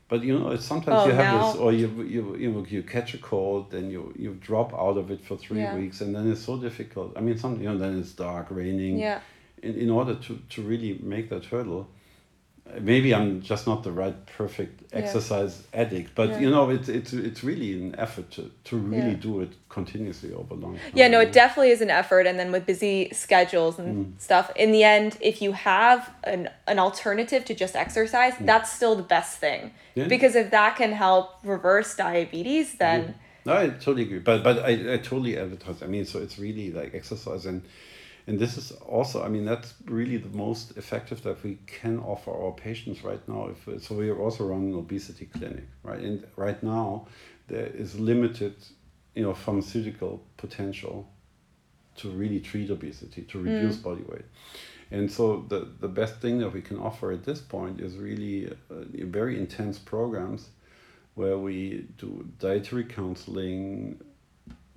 [0.08, 2.82] But you know, it's sometimes Oh, you have this, or you you you know, you
[2.82, 5.74] catch a cold, then you you drop out of it for three Yeah.
[5.74, 7.16] weeks, and then it's so difficult.
[7.16, 8.98] I mean, some you know, then it's dark, raining.
[8.98, 9.20] Yeah.
[9.62, 11.86] In in order to to really make that hurdle,
[12.80, 14.98] maybe I'm just not the right perfect Yeah.
[15.00, 16.38] exercise addict, but Yeah.
[16.40, 19.28] you know, it's it's it's really an effort to to really Yeah.
[19.28, 20.76] do it continuously over long.
[20.76, 20.92] Time.
[20.94, 22.26] Yeah, no, it definitely is an effort.
[22.26, 24.20] And then with busy schedules and Mm.
[24.20, 28.94] stuff, in the end, if you have an, an alternative to just exercise, that's still
[28.96, 29.60] the best thing.
[29.62, 29.70] Mm.
[29.94, 30.08] Yeah.
[30.08, 34.20] Because if that can help reverse diabetes, then No, I totally agree.
[34.20, 35.82] But but I, I totally advertise.
[35.82, 37.62] I mean, so it's really like exercise and
[38.26, 42.30] and this is also, I mean, that's really the most effective that we can offer
[42.30, 43.50] our patients right now.
[43.50, 46.00] If so, we are also running an obesity clinic, right?
[46.00, 47.08] And right now,
[47.48, 48.54] there is limited,
[49.14, 51.08] you know, pharmaceutical potential
[51.96, 53.82] to really treat obesity, to reduce mm.
[53.82, 54.24] body weight.
[54.92, 58.48] And so the, the best thing that we can offer at this point is really
[58.48, 60.50] uh, very intense programs
[61.14, 64.00] where we do dietary counseling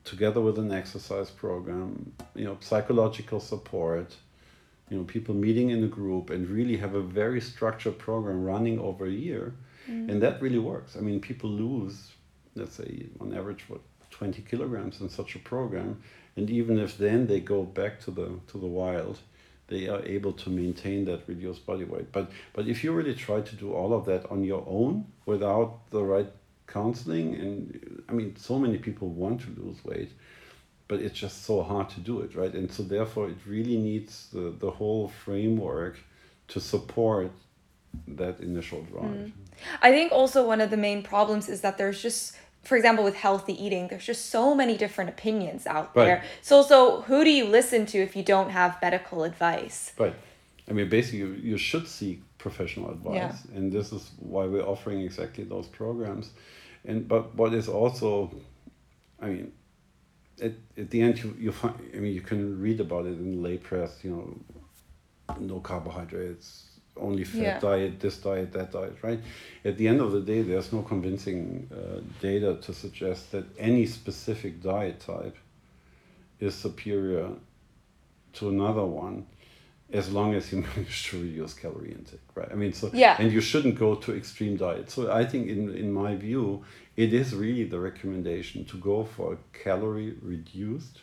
[0.06, 4.16] together with an exercise program, you know, psychological support,
[4.90, 8.80] you know, people meeting in a group and really have a very structured program running
[8.80, 9.54] over a year.
[9.90, 10.10] Mm.
[10.10, 10.96] And that really works.
[10.96, 12.12] I mean, people lose,
[12.56, 13.82] let's say, on average, what,
[14.12, 16.02] 20 kilograms in such a program.
[16.38, 19.20] And even if then they go back to the to the wild,
[19.68, 22.12] they are able to maintain that reduced body weight.
[22.12, 25.90] But but if you really try to do all of that on your own without
[25.92, 26.32] the right
[26.68, 30.12] counseling, and I mean, so many people want to lose weight,
[30.88, 32.54] but it's just so hard to do it, right?
[32.54, 36.00] And so therefore, it really needs the the whole framework
[36.50, 37.32] to support
[38.08, 39.04] that initial drive.
[39.04, 39.32] Mm.
[39.82, 42.36] I think also one of the main problems is that there's just
[42.66, 46.06] for example, with healthy eating, there's just so many different opinions out right.
[46.06, 46.24] there.
[46.42, 49.94] So, so who do you listen to if you don't have medical advice?
[49.98, 50.16] Right.
[50.68, 53.58] I mean, basically, you, you should seek professional advice, yeah.
[53.58, 56.26] and this is why we're offering exactly those programs.
[56.90, 58.10] And but what is also,
[59.20, 59.52] I mean,
[60.48, 63.42] at, at the end you you find I mean you can read about it in
[63.48, 63.92] lay press.
[64.04, 64.26] You know,
[65.54, 66.48] no carbohydrates,
[67.08, 67.60] only fat yeah.
[67.70, 69.22] diet, this diet, that diet, right?
[69.70, 71.42] At the end of the day, there's no convincing
[71.74, 75.38] uh, data to suggest that any specific diet type
[76.40, 77.30] is superior
[78.38, 79.26] to another one
[79.92, 82.50] as long as you manage to reduce calorie intake, right?
[82.52, 84.90] I mean, so yeah, and you shouldn't go to extreme diet.
[84.90, 86.64] So I think, in in my view,
[86.96, 91.02] it is really the recommendation to go for a calorie reduced,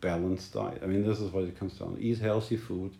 [0.00, 0.80] balanced diet.
[0.82, 2.02] I mean, this is what it comes down: to.
[2.02, 2.92] eat healthy food,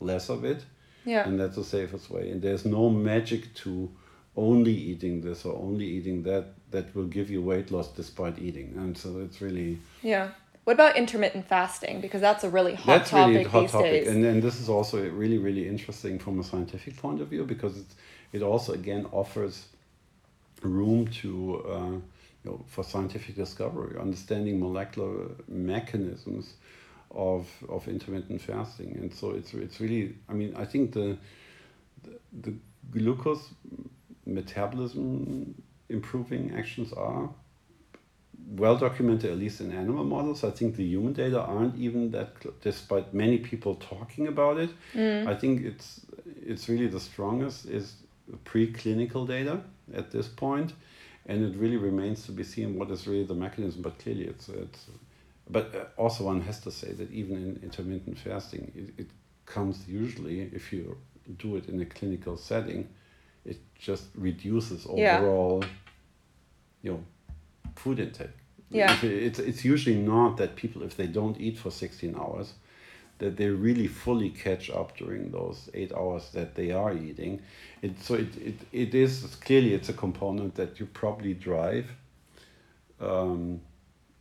[0.00, 0.64] less of it,
[1.04, 1.26] yeah.
[1.26, 2.30] And that's the safest way.
[2.30, 3.90] And there's no magic to
[4.36, 8.74] only eating this or only eating that that will give you weight loss despite eating.
[8.76, 10.30] And so it's really Yeah.
[10.70, 12.00] What about intermittent fasting?
[12.00, 14.04] Because that's a really hot that's topic really hot these topic.
[14.04, 14.06] days.
[14.06, 17.76] And then this is also really, really interesting from a scientific point of view because
[17.76, 17.86] it,
[18.32, 19.66] it also again offers
[20.62, 22.00] room to uh, you
[22.44, 26.54] know, for scientific discovery, understanding molecular mechanisms
[27.10, 30.14] of of intermittent fasting, and so it's it's really.
[30.28, 31.18] I mean, I think the
[32.04, 32.12] the,
[32.42, 32.54] the
[32.92, 33.48] glucose
[34.24, 37.28] metabolism improving actions are
[38.56, 40.42] well documented, at least in animal models.
[40.44, 44.70] I think the human data aren't even that, despite many people talking about it.
[44.94, 45.28] Mm.
[45.28, 46.00] I think it's
[46.42, 47.94] it's really the strongest is
[48.44, 49.60] preclinical data
[49.94, 50.72] at this point,
[51.26, 53.82] and it really remains to be seen what is really the mechanism.
[53.82, 54.86] But clearly, it's it's
[55.48, 59.10] but uh, also one has to say that even in intermittent fasting, it, it
[59.46, 60.96] comes usually if you
[61.38, 62.88] do it in a clinical setting,
[63.44, 65.68] it just reduces overall, yeah.
[66.82, 67.04] you know,
[67.76, 68.39] food intake.
[68.70, 68.96] Yeah.
[69.02, 72.54] It's, it's usually not that people, if they don't eat for 16 hours,
[73.18, 77.40] that they really fully catch up during those eight hours that they are eating.
[77.82, 81.90] It, so it, it, it is clearly it's a component that you probably drive
[83.00, 83.60] um,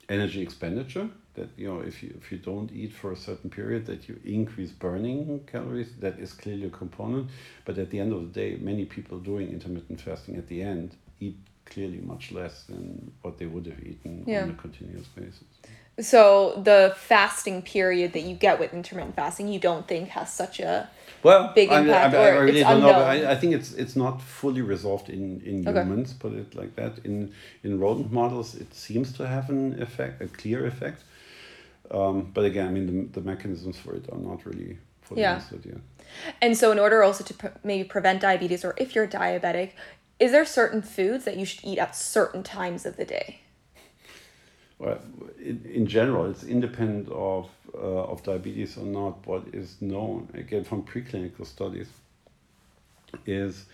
[0.09, 3.85] energy expenditure that you know if you if you don't eat for a certain period
[3.85, 7.29] that you increase burning calories that is clearly a component
[7.65, 10.95] but at the end of the day many people doing intermittent fasting at the end
[11.19, 11.37] eat
[11.69, 14.43] clearly much less than what they would have eaten yeah.
[14.43, 15.43] on a continuous basis
[15.99, 20.59] so the fasting period that you get with intermittent fasting you don't think has such
[20.59, 20.89] a
[21.23, 22.91] well, big impact, I, I, I really don't unknown.
[22.91, 25.81] know, but I, I think it's it's not fully resolved in in okay.
[25.81, 26.13] humans.
[26.13, 26.99] Put it like that.
[27.03, 31.03] In in rodent models, it seems to have an effect, a clear effect.
[31.91, 35.33] Um, but again, I mean, the, the mechanisms for it are not really fully yeah.
[35.33, 35.81] understood yet.
[36.41, 39.71] And so, in order also to maybe prevent diabetes, or if you're diabetic,
[40.19, 43.41] is there certain foods that you should eat at certain times of the day?
[44.77, 44.99] Well,
[45.37, 50.63] in, in general, it's independent of uh, of diabetes or not, what is known, again
[50.63, 51.87] from preclinical studies,
[53.25, 53.65] is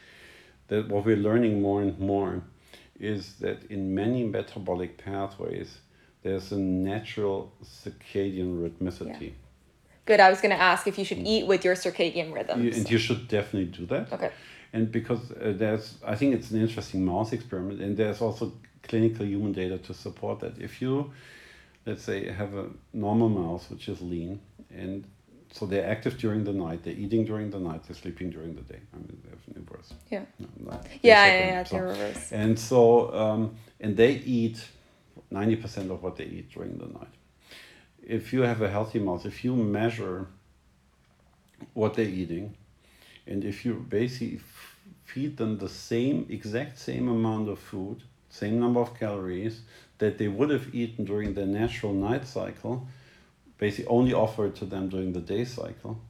[0.68, 2.42] that what we're learning more and more
[3.00, 5.78] is that in many metabolic pathways,
[6.24, 9.22] there's a natural circadian rhythmicity.
[9.22, 9.30] Yeah.
[10.06, 10.20] Good.
[10.20, 12.64] I was going to ask if you should eat with your circadian rhythms.
[12.64, 14.12] You, and you should definitely do that.
[14.14, 14.32] Okay.
[14.74, 18.54] And because uh, there's, I think it's an interesting mouse experiment, and there's also
[18.84, 20.58] clinical human data to support that.
[20.60, 21.12] If you
[21.86, 24.40] let's say, have a normal mouse which is lean,
[24.76, 25.06] and
[25.52, 28.62] so they're active during the night, they're eating during the night, they're sleeping during the
[28.62, 28.80] day.
[28.94, 29.94] I mean, they have inverse.
[30.10, 30.26] Yeah.
[30.40, 32.32] No, yeah, yeah, yeah, so, reverse.
[32.32, 34.66] And so, um, and they eat
[35.32, 37.14] 90% of what they eat during the night.
[38.04, 40.28] If you have a healthy mouse, if you measure
[41.74, 42.56] what they're eating.
[43.28, 44.38] And if you basically
[45.06, 49.62] feed them the same, exact same amount of food, same number of calories
[50.00, 52.88] that they would have eaten during their natural night cycle,
[53.58, 56.02] basically only offer it to them during the day cycle,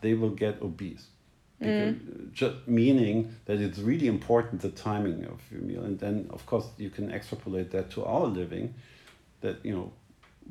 [0.00, 1.06] they will get obese.
[1.60, 1.66] Mm.
[1.66, 5.82] Because, uh, just meaning that it's really important the timing of your meal.
[5.82, 8.74] And then, of course, you can extrapolate that to our living
[9.40, 9.92] that, you know,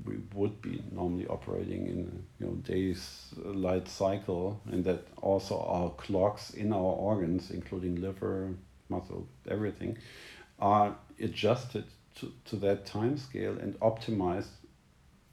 [0.04, 5.90] we would be normally operating in you know days light cycle and that also our
[5.92, 8.54] clocks in our organs including liver
[8.90, 9.98] muscle everything
[10.60, 11.86] are adjusted
[12.16, 14.52] to, to that time scale and optimized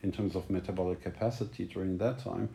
[0.02, 2.48] in terms of metabolic capacity during that time.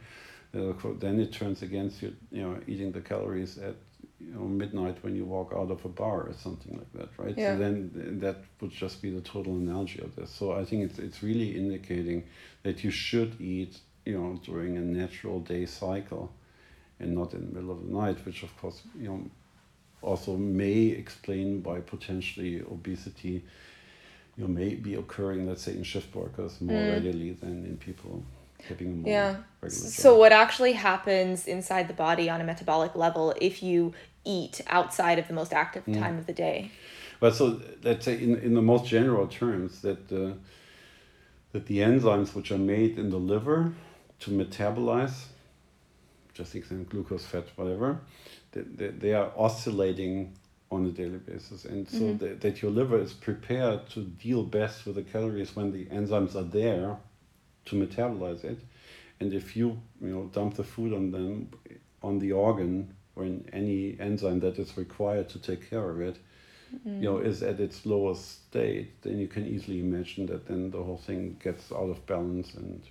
[0.56, 3.76] Uh, then it turns against you you know eating the calories at
[4.20, 7.38] you know midnight when you walk out of a bar or something like that right
[7.38, 7.54] Yeah.
[7.54, 11.00] so then that would just be the total analogy of this so i think it's
[11.00, 12.24] it's really indicating
[12.64, 16.32] that you should eat you know during a natural day cycle
[17.00, 19.22] and not in the middle of the night which of course you know
[20.02, 23.44] also may explain why potentially obesity
[24.36, 26.92] you know may be occurring let's say in shift workers more Mm.
[26.94, 28.24] readily than in people
[28.70, 29.36] more Yeah.
[29.70, 33.94] So what actually happens inside the body on a metabolic level if you
[34.24, 36.00] eat outside of the most active Mm.
[36.00, 36.72] time of the day?
[37.20, 40.34] Well, so let's say in, in the most general terms that uh,
[41.54, 43.74] that the enzymes which are made in the liver
[44.20, 45.26] to metabolize,
[46.34, 48.00] just example glucose, fat, whatever,
[48.52, 50.34] they, they, they are oscillating
[50.70, 52.20] on a daily basis, and so Mhm.
[52.20, 56.36] that, that your liver is prepared to deal best with the calories when the enzymes
[56.36, 56.98] are there
[57.68, 58.60] to metabolize it,
[59.20, 61.50] and if you you know dump the food on them
[62.04, 66.18] on the organ or in any enzyme that is required to take care of it,
[66.86, 67.26] you know, mm.
[67.26, 71.38] is at its lowest state, then you can easily imagine that then the whole thing
[71.44, 72.82] gets out of balance and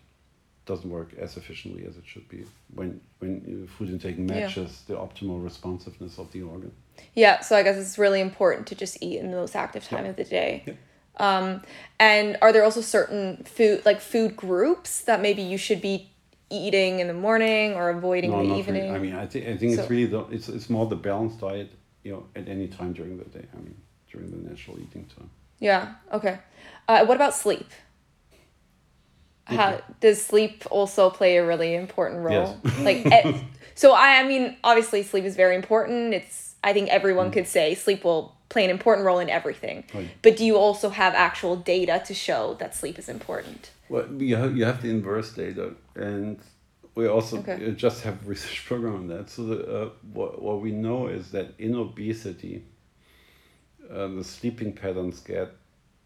[0.64, 5.42] doesn't work as efficiently as it should be when when food intake matches the optimal
[5.42, 6.72] responsiveness of the organ.
[7.14, 10.04] Yeah, so I guess it's really important to just eat in the most active time
[10.04, 10.10] Yeah.
[10.10, 10.64] of the day.
[10.66, 10.74] Yeah.
[11.18, 11.62] Um,
[11.98, 16.10] and are there also certain food like food groups that maybe you should be
[16.50, 18.82] eating in the morning or avoiding in the evening?
[18.82, 18.94] really.
[18.94, 21.40] I mean, I think I think So- it's really the, it's it's more the balanced
[21.40, 21.70] diet,
[22.02, 23.46] you know, at any time during the day.
[23.52, 23.76] I mean,
[24.10, 25.30] during the natural eating time.
[25.58, 25.94] Yeah.
[26.12, 26.38] Okay.
[26.86, 27.68] Uh, what about sleep?
[29.46, 32.60] How does sleep also play a really important role?
[32.64, 32.78] Yes.
[32.80, 33.40] like, eh,
[33.74, 36.12] so I, I mean, obviously, sleep is very important.
[36.14, 39.84] It's I think everyone could say sleep will play an important role in everything.
[39.92, 40.08] Right.
[40.22, 43.70] But do you also have actual data to show that sleep is important?
[43.90, 46.38] Well, you have, you have the inverse data, and
[46.94, 47.58] we also Okay.
[47.66, 49.28] uh, just have a research program on that.
[49.28, 52.64] So the, uh, what, what we know is that in obesity,
[53.90, 55.48] uh, the sleeping patterns get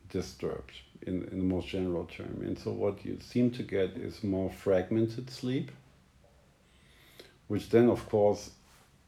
[0.08, 0.74] disturbed
[1.06, 2.42] in, in the most general term.
[2.44, 5.70] And so what you seem to get is more fragmented sleep,
[7.46, 8.50] which then, of course,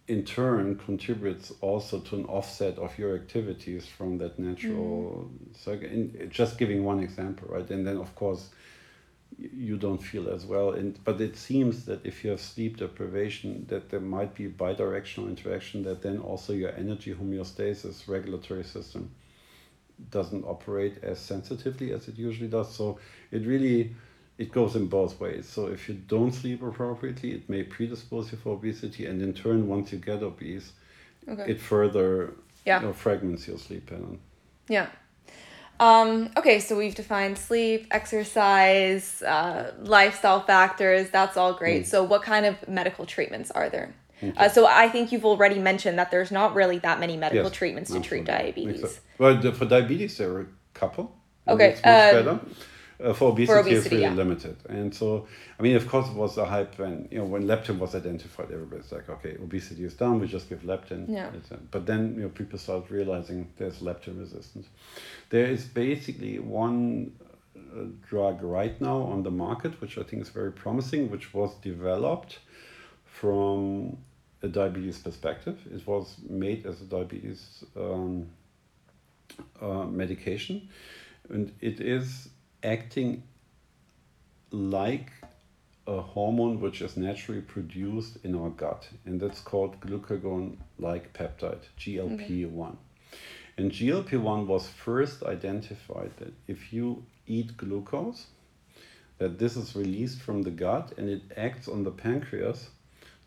[0.09, 5.53] in turn contributes also to an offset of your activities from that natural mm-hmm.
[5.55, 5.88] cycle.
[5.88, 7.68] And just giving one example, right?
[7.70, 8.50] And then, of course,
[9.38, 10.70] you don't feel as well.
[10.72, 15.28] And but it seems that if you have sleep deprivation, that there might be bidirectional
[15.28, 15.82] interaction.
[15.84, 19.11] That then also your energy homeostasis regulatory system
[20.11, 22.74] doesn't operate as sensitively as it usually does.
[22.74, 22.98] So
[23.30, 23.94] it really
[24.39, 25.49] it goes in both ways.
[25.49, 29.68] So if you don't sleep appropriately, it may predispose you for obesity, and in turn,
[29.68, 30.72] once you get obese,
[31.28, 31.53] Okay.
[31.53, 32.80] it further Yeah.
[32.80, 34.18] you know, fragments your sleep pattern.
[34.68, 34.87] Yeah.
[35.80, 41.11] Um, okay, so we've defined sleep, exercise, uh, lifestyle factors.
[41.11, 41.83] That's all great.
[41.83, 41.87] Mm.
[41.87, 43.95] So, what kind of medical treatments are there?
[44.37, 47.53] Uh, so, I think you've already mentioned that there's not really that many medical Yes,
[47.53, 48.80] treatments to treat diabetes.
[48.80, 49.01] Exactly.
[49.18, 51.16] Well, for diabetes, there are a couple.
[51.49, 52.41] Okay, um, better.
[53.03, 54.14] Uh, for obesity, it's obesity, really yeah.
[54.14, 54.57] limited.
[54.68, 55.26] And so,
[55.59, 58.50] I mean, of course, it was a hype when, you know, when leptin was identified,
[58.53, 61.09] everybody's like, okay, obesity is down, we just give leptin.
[61.09, 61.28] Yeah.
[61.28, 64.68] Uh, But then, you know, people start realizing there's leptin resistance.
[65.30, 67.12] There is basically one
[67.57, 71.55] uh, drug right now on the market, which I think is very promising, which was
[71.57, 72.38] developed
[73.05, 73.96] from
[74.42, 75.59] a diabetes perspective.
[75.74, 78.28] It was made as a diabetes um,
[79.61, 80.68] uh, medication,
[81.28, 82.28] and it is
[82.62, 83.22] acting
[84.50, 85.10] like
[85.86, 91.64] a hormone which is naturally produced in our gut, and that's called glucagon like peptide,
[91.78, 92.76] GLP 1.
[93.58, 98.26] And GLP 1 was first identified that if you eat glucose,
[99.18, 102.70] that this is released from the gut and it acts on the pancreas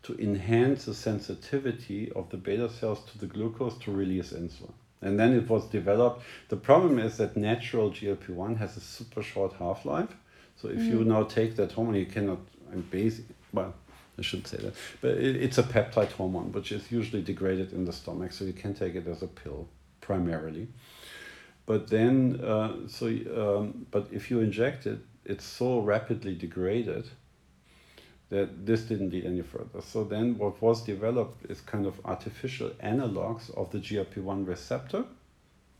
[0.02, 4.72] to enhance the sensitivity of the beta cells to the glucose to release insulin.
[5.06, 6.22] And then it was developed.
[6.48, 10.14] The problem is that natural GLP 1 has a super short half life.
[10.56, 12.38] So if you now take that hormone, you cannot,
[12.72, 13.74] and basic, well,
[14.18, 17.84] I shouldn't say that, but it, it's a peptide hormone, which is usually degraded in
[17.84, 19.68] the stomach, so you can take it as a pill
[20.00, 20.68] primarily.
[21.66, 27.10] But then, uh, so um, but if you inject it, it's so rapidly degraded
[28.28, 29.80] that this didn't lead any further.
[29.80, 35.04] So then, what was developed is kind of artificial analogs of the GLP one receptor.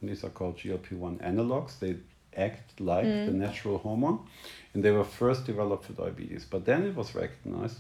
[0.00, 1.78] And these are called GLP one analogs.
[1.78, 1.96] They
[2.36, 3.26] act like mm.
[3.26, 4.20] the natural hormone,
[4.74, 6.44] and they were first developed for diabetes.
[6.44, 7.78] But then it was recognized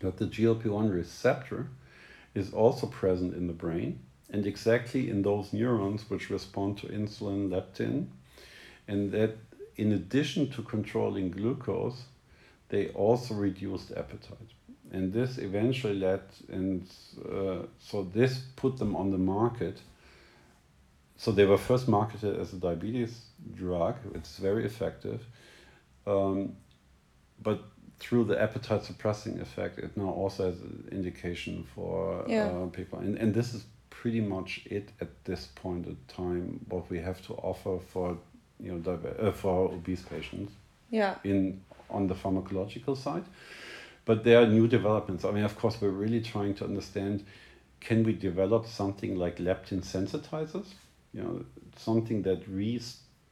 [0.00, 1.68] that the GLP 1 receptor
[2.34, 4.00] is also present in the brain
[4.30, 8.06] and exactly in those neurons which respond to insulin, leptin,
[8.88, 9.36] and that
[9.76, 12.04] in addition to controlling glucose,
[12.68, 14.50] they also reduced appetite.
[14.92, 16.86] And this eventually led, and
[17.28, 19.80] uh, so this put them on the market.
[21.16, 23.96] So they were first marketed as a diabetes drug.
[24.14, 25.24] It's very effective.
[26.06, 26.56] Um,
[27.42, 27.62] but
[27.98, 32.46] through the appetite suppressing effect, it now also has an indication for yeah.
[32.46, 32.98] uh, people.
[32.98, 37.24] And, and this is pretty much it at this point in time, what we have
[37.26, 38.18] to offer for
[38.60, 40.52] you know uh, for obese patients.
[40.90, 41.14] Yeah.
[41.24, 41.62] In
[41.94, 43.24] on the pharmacological side,
[44.04, 45.24] but there are new developments.
[45.24, 47.24] I mean, of course, we're really trying to understand:
[47.80, 50.68] can we develop something like leptin sensitizers?
[51.12, 51.44] You know,
[51.76, 52.80] something that re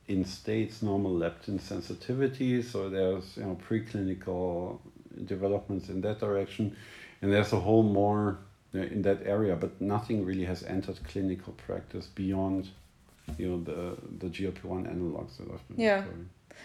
[0.09, 2.63] instates normal leptin sensitivity.
[2.63, 4.79] So there's you know preclinical
[5.25, 6.77] developments in that direction,
[7.21, 8.39] and there's a whole more
[8.75, 12.69] in that area, but nothing really has entered clinical practice beyond
[13.39, 16.05] you know the the GLP one analogs that I've been yeah.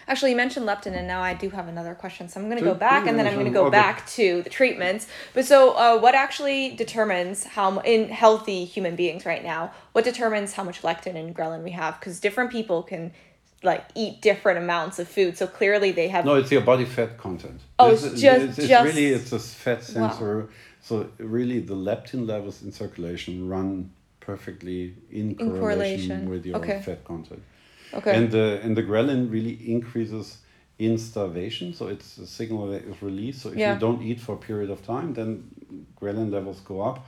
[0.06, 2.28] Actually, you mentioned leptin, and now I do have another question.
[2.28, 4.50] So I'm going to go back, and then I'm going to go back to the
[4.50, 5.06] treatments.
[5.34, 9.72] But so, uh, what actually determines how in healthy human beings right now?
[9.92, 11.98] What determines how much leptin and ghrelin we have?
[12.00, 13.12] Because different people can
[13.62, 15.36] like eat different amounts of food.
[15.36, 16.24] So clearly they have.
[16.24, 17.60] No, it's your body fat content.
[17.78, 18.84] Oh, it's, it's just it's, it's just...
[18.84, 20.40] really it's a fat sensor.
[20.40, 20.48] Wow.
[20.80, 26.56] So really, the leptin levels in circulation run perfectly in, in correlation, correlation, with your
[26.56, 26.80] okay.
[26.82, 27.42] fat content.
[27.94, 28.14] Okay.
[28.16, 30.38] And the and the ghrelin really increases
[30.78, 33.42] in starvation, so it's a signal that is released.
[33.42, 33.74] So if yeah.
[33.74, 35.48] you don't eat for a period of time, then
[36.00, 37.06] ghrelin levels go up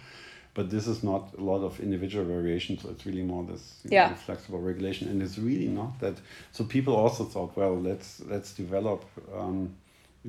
[0.54, 4.10] but this is not a lot of individual variation so it's really more this yeah.
[4.10, 6.16] know, flexible regulation and it's really not that
[6.52, 9.04] so people also thought well let's let's develop
[9.36, 9.74] um,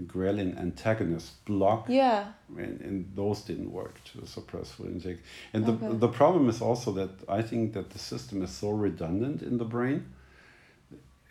[0.06, 2.28] ghrelin antagonist block yeah
[2.58, 5.20] and, and those didn't work to suppress food intake
[5.54, 5.88] and okay.
[5.88, 9.58] the, the problem is also that i think that the system is so redundant in
[9.58, 10.06] the brain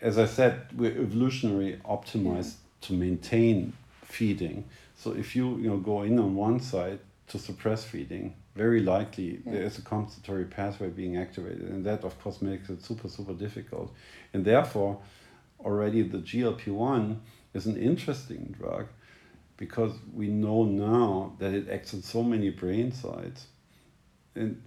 [0.01, 2.87] as i said we're evolutionary optimized yeah.
[2.87, 3.73] to maintain
[4.03, 4.63] feeding
[4.95, 9.41] so if you you know go in on one side to suppress feeding very likely
[9.45, 9.53] yeah.
[9.53, 13.33] there is a compensatory pathway being activated and that of course makes it super super
[13.33, 13.93] difficult
[14.33, 14.99] and therefore
[15.61, 17.17] already the glp-1
[17.53, 18.87] is an interesting drug
[19.57, 23.45] because we know now that it acts on so many brain sites
[24.35, 24.61] and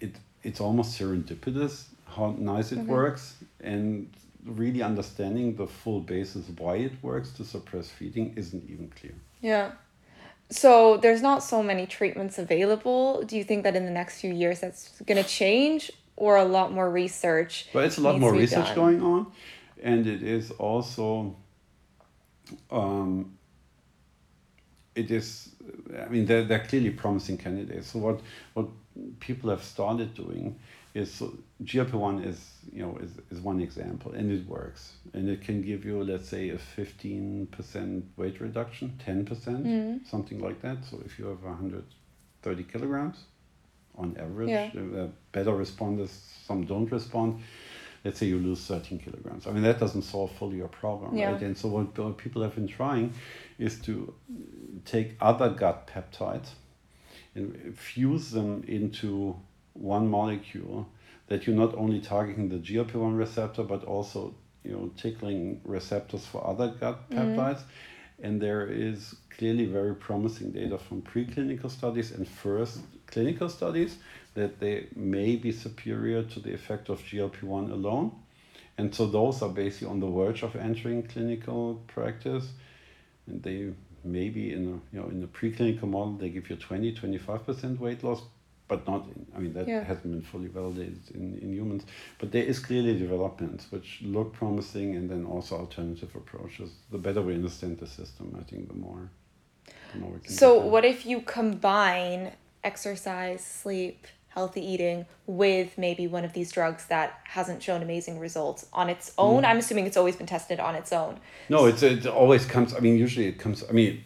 [0.00, 2.86] it it's almost serendipitous how nice it okay.
[2.86, 4.08] works and
[4.44, 9.72] really understanding the full basis why it works to suppress feeding isn't even clear yeah
[10.50, 13.22] so there's not so many treatments available.
[13.22, 16.44] Do you think that in the next few years that's going to change or a
[16.44, 17.68] lot more research?
[17.72, 18.74] Well, it's a lot more research done?
[18.74, 19.32] going on.
[19.82, 21.36] And it is also,
[22.70, 23.36] um,
[24.94, 25.50] it is,
[25.98, 27.88] I mean, they're, they're clearly promising candidates.
[27.88, 28.20] So what,
[28.52, 28.68] what
[29.20, 30.58] people have started doing
[30.94, 35.42] is so GLP-1 is you know is, is one example and it works and it
[35.42, 40.06] can give you let's say a 15% weight reduction 10% mm.
[40.06, 43.24] something like that so if you have 130 kilograms
[43.96, 44.70] on average yeah.
[44.80, 46.10] uh, better responders
[46.46, 47.42] some don't respond
[48.04, 51.32] let's say you lose 13 kilograms i mean that doesn't solve fully your problem yeah.
[51.32, 53.12] right and so what, what people have been trying
[53.58, 54.14] is to
[54.84, 56.50] take other gut peptides
[57.34, 59.36] and fuse them into
[59.74, 60.88] one molecule
[61.28, 66.46] that you're not only targeting the GLP-1 receptor, but also you know tickling receptors for
[66.46, 67.16] other gut mm.
[67.16, 67.62] peptides.
[68.22, 73.96] And there is clearly very promising data from preclinical studies and first clinical studies
[74.34, 78.12] that they may be superior to the effect of GLP-1 alone.
[78.78, 82.48] And so those are basically on the verge of entering clinical practice.
[83.26, 83.72] And they
[84.04, 88.04] maybe in a you know in a preclinical model they give you 20 25% weight
[88.04, 88.22] loss
[88.68, 89.84] but not in, I mean that yeah.
[89.84, 91.84] hasn't been fully validated in, in humans.
[92.18, 96.70] But there is clearly developments which look promising and then also alternative approaches.
[96.90, 99.10] The better we understand the system, I think the more
[99.92, 102.32] the more we can So what if you combine
[102.62, 108.66] exercise, sleep, healthy eating with maybe one of these drugs that hasn't shown amazing results
[108.72, 109.42] on its own?
[109.42, 109.48] Mm.
[109.48, 111.20] I'm assuming it's always been tested on its own.
[111.50, 114.04] No, it's it always comes I mean usually it comes I mean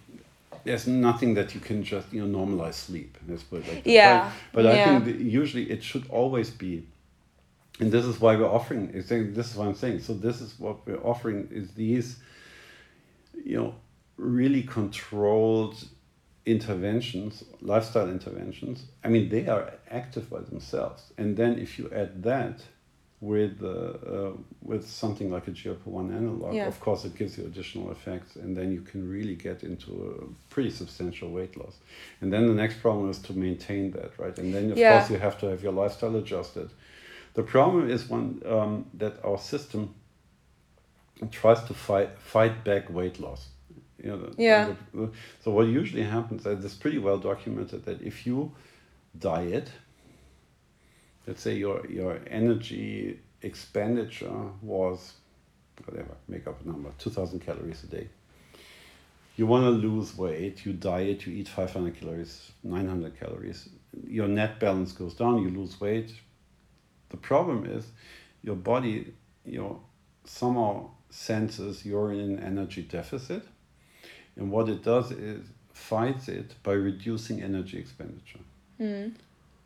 [0.64, 3.18] there's nothing that you can just you know normalize sleep.
[3.26, 3.90] Let's put it like that.
[3.90, 6.86] Yeah, But, but I think usually it should always be,
[7.80, 8.92] and this is why we're offering.
[8.92, 9.10] This
[9.50, 10.00] is what I'm saying.
[10.00, 12.16] So this is what we're offering is these,
[13.44, 13.74] you know,
[14.16, 15.84] really controlled
[16.46, 18.86] interventions, lifestyle interventions.
[19.04, 22.62] I mean, they are active by themselves, and then if you add that
[23.20, 24.32] with uh, uh,
[24.62, 26.68] with something like a GLP-1 analog, Yeah.
[26.68, 30.52] of course, it gives you additional effects, and then you can really get into a
[30.54, 31.76] pretty substantial weight loss.
[32.20, 34.38] And then the next problem is to maintain that, right?
[34.38, 34.98] And then of Yeah.
[34.98, 36.70] course you have to have your lifestyle adjusted.
[37.34, 39.94] The problem is one um, that our system
[41.32, 43.48] tries to fight fight back weight loss.
[44.02, 44.74] You know, the- Yeah.
[44.94, 45.10] the-
[45.42, 48.52] so what usually happens, and it's pretty well documented, that if you
[49.18, 49.72] diet,
[51.28, 55.12] let's say your your energy expenditure was
[55.84, 58.08] whatever, make up a number, two thousand calories a day.
[59.36, 63.68] You want to lose weight, you diet, you eat five hundred calories, nine hundred calories.
[64.06, 66.12] Your net balance goes down, you lose weight.
[67.10, 67.84] The problem is
[68.42, 69.14] your body,
[69.44, 69.80] you know,
[70.24, 73.44] somehow senses you're in an energy deficit.
[74.36, 78.40] And what it does is fights it by reducing energy expenditure,
[78.78, 79.08] hmm.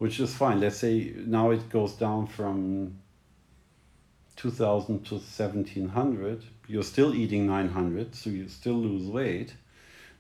[0.02, 0.58] Which is fine.
[0.58, 2.98] Let's say now it goes down from
[4.34, 6.44] 2000 to 1700.
[6.66, 9.54] You're still eating 900, so you still lose weight.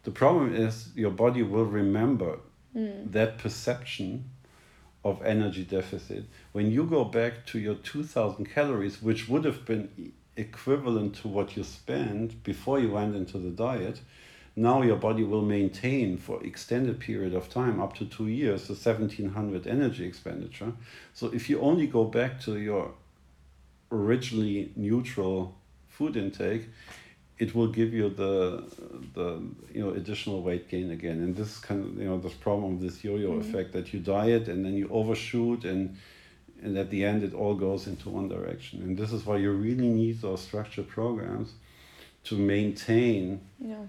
[0.04, 2.38] The problem is your body will remember
[2.76, 3.10] mm.
[3.10, 4.30] that perception
[5.04, 6.26] of energy deficit.
[6.52, 11.56] When you go back to your 2000 calories, which would have been equivalent to what
[11.56, 14.00] you spent before you went into the diet,
[14.54, 18.74] now your body will maintain for extended period of time up to two years the
[18.74, 20.72] 1700 energy expenditure.
[21.14, 22.92] So if you only go back to your
[23.90, 25.54] originally neutral
[25.88, 26.68] food intake
[27.42, 28.62] it will give you the
[29.14, 29.28] the
[29.74, 31.18] you know additional weight gain again.
[31.24, 33.40] And this kind of you know this problem of this yo-yo mm-hmm.
[33.40, 35.96] effect that you diet and then you overshoot and
[36.62, 38.82] and at the end it all goes into one direction.
[38.82, 41.48] And this is why you really need those structured programs
[42.24, 43.86] to maintain Yeah.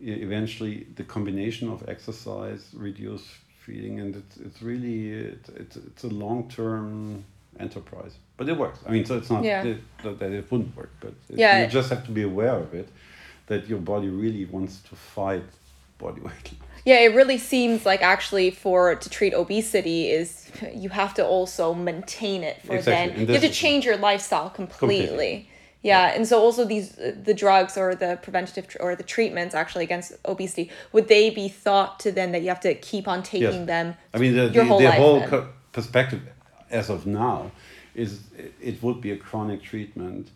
[0.00, 3.26] Eventually the combination of exercise reduced
[3.64, 7.24] feeding and it's, it's really it, it's, it's a long-term
[7.58, 9.62] enterprise but it works i mean so it's not Yeah.
[9.62, 11.62] that, that that it wouldn't work but it, Yeah.
[11.62, 12.88] you just have to be aware of it
[13.46, 15.44] that your body really wants to fight
[15.98, 16.50] body weight
[16.84, 21.72] Yeah, it really seems like actually for to treat obesity is you have to also
[21.72, 25.06] maintain it for Exactly, then you have to change your lifestyle completely.
[25.06, 25.48] Completely.
[25.84, 26.88] Yeah, and so also these
[27.28, 31.48] the drugs or the preventative tr- or the treatments actually against obesity would they be
[31.48, 33.66] thought to then that you have to keep on taking Yes.
[33.66, 33.94] them?
[34.14, 36.22] I mean, the, your the, whole the whole co- perspective
[36.70, 37.50] as of now
[37.94, 40.30] is it- it would be a chronic treatment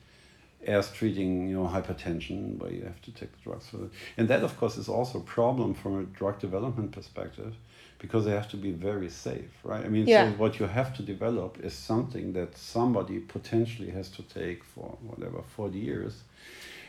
[0.67, 3.91] as treating you know hypertension where you have to take the drugs for it.
[4.19, 7.55] And that of course is also a problem from a drug development perspective
[7.99, 9.85] because they have to be very safe, right?
[9.85, 10.31] I mean, Yeah.
[10.31, 14.97] so what you have to develop is something that somebody potentially has to take for
[15.03, 16.23] whatever 40 years.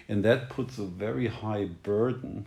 [0.07, 2.45] And that puts a very high burden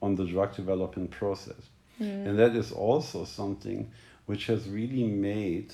[0.00, 1.70] on the drug development process.
[2.00, 2.26] Mm.
[2.26, 3.90] And that is also something
[4.26, 5.72] which has really made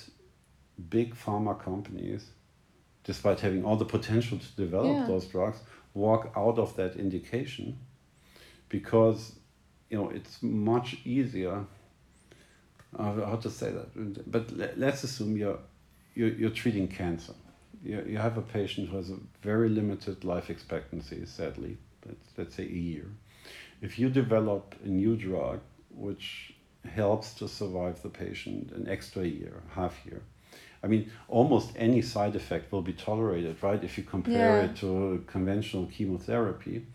[0.91, 2.31] big pharma companies,
[3.05, 5.07] despite having all the potential to develop Yeah.
[5.07, 5.61] those drugs,
[5.95, 7.79] walk out of that indication
[8.69, 9.38] because
[9.91, 11.65] you know it's much easier
[12.99, 15.59] uh, how to say that but le- let's assume you're
[16.15, 17.35] you're, you're treating cancer
[17.83, 22.55] you, you have a patient who has a very limited life expectancy sadly let's, let's
[22.55, 23.07] say a year
[23.81, 25.61] if you develop a new drug
[25.91, 26.55] which
[26.95, 30.23] helps to survive the patient an extra year half year
[30.83, 33.83] I mean, almost any side effect will be tolerated, right?
[33.83, 34.65] If you compare Yeah.
[34.67, 36.87] it to conventional chemotherapy.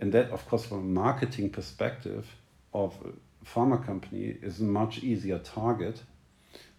[0.00, 2.26] And that, of course, from a marketing perspective
[2.74, 6.02] of a pharma company is a much easier target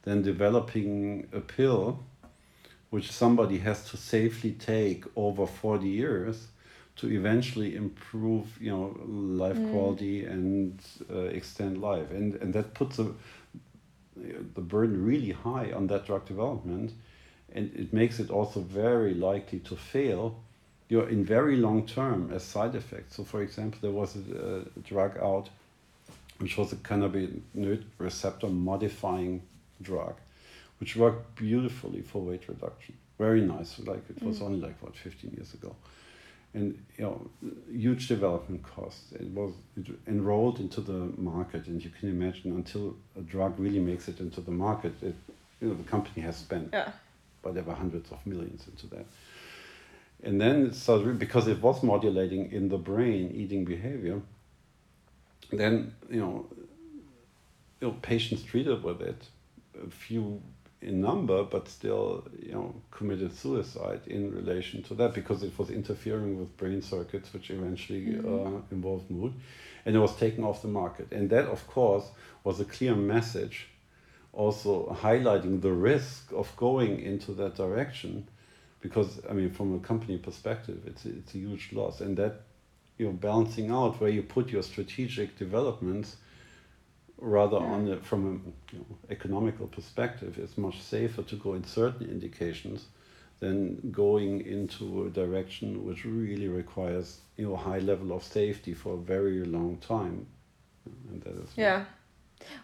[0.04, 2.04] than developing a pill
[2.90, 6.48] which somebody has to safely take over 40 years
[6.98, 12.12] to eventually improve, you know, life quality and uh, extend life.
[12.12, 13.14] And, and that puts a,
[14.16, 16.92] the burden really high on that drug development
[17.54, 20.42] and it makes it also very likely to fail
[20.92, 23.16] you know, in very long term as side effects.
[23.16, 25.48] So, for example, there was a, a drug out
[26.40, 29.42] which was a cannabinoid receptor modifying
[29.82, 30.16] drug,
[30.82, 32.96] which worked beautifully for weight reduction.
[33.18, 33.80] Very nice.
[33.80, 34.48] Like it was mm.
[34.48, 35.74] only like what 15 years ago,
[36.54, 37.30] and you know,
[37.72, 39.14] huge development costs.
[39.14, 43.80] It was it enrolled into the market, and you can imagine until a drug really
[43.80, 45.16] makes it into the market, it
[45.62, 46.92] you know the company has spent Yeah.
[47.44, 49.06] whatever hundreds of millions into that.
[50.24, 54.22] And then it started because it was modulating in the brain eating behavior.
[55.52, 56.46] then you know,
[57.80, 59.26] you know, patients treated with it,
[59.84, 60.42] a few
[60.82, 65.70] in number, but still, you know, committed suicide in relation to that because it was
[65.70, 68.58] interfering with brain circuits, which eventually Mm-hmm.
[68.58, 69.34] uh, involved mood,
[69.86, 71.08] and it was taken off the market.
[71.12, 72.06] And that, of course,
[72.44, 73.68] was a clear message,
[74.34, 78.28] also highlighting the risk of going into that direction,
[78.82, 82.42] because I mean, from a company perspective, it's it's a huge loss, and that,
[82.98, 86.18] you know, balancing out where you put your strategic developments
[87.18, 91.64] rather on the, from an you know, economical perspective, it's much safer to go in
[91.64, 92.88] certain indications
[93.40, 98.94] than going into a direction which really requires you know high level of safety for
[98.96, 100.26] a very long time,
[101.10, 101.86] and that is Yeah.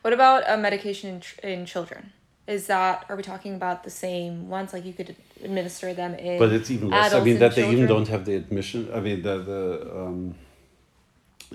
[0.01, 2.13] What about a medication in, in children?
[2.47, 4.71] Is that are we talking about the same ones?
[4.71, 6.39] Like you could administer them in.
[6.39, 7.13] But it's even less.
[7.13, 8.89] I mean that they even don't have the admission.
[8.93, 9.91] I mean the the.
[9.99, 10.35] Um,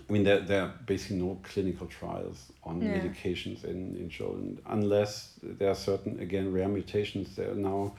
[0.08, 2.98] I mean there there are basically no clinical trials on Yeah.
[2.98, 7.94] medications in in children unless there are certain again rare mutations that are now.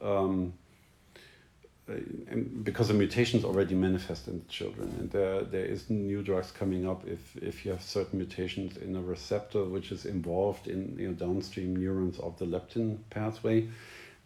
[0.00, 0.52] Um,
[2.64, 7.06] because the mutations already manifest in children and there there is new drugs coming up
[7.06, 11.14] if if you have certain mutations in a receptor which is involved in you know
[11.14, 13.68] downstream neurons of the leptin pathway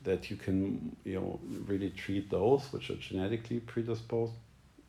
[0.05, 4.32] that you can you know really treat those which are genetically predisposed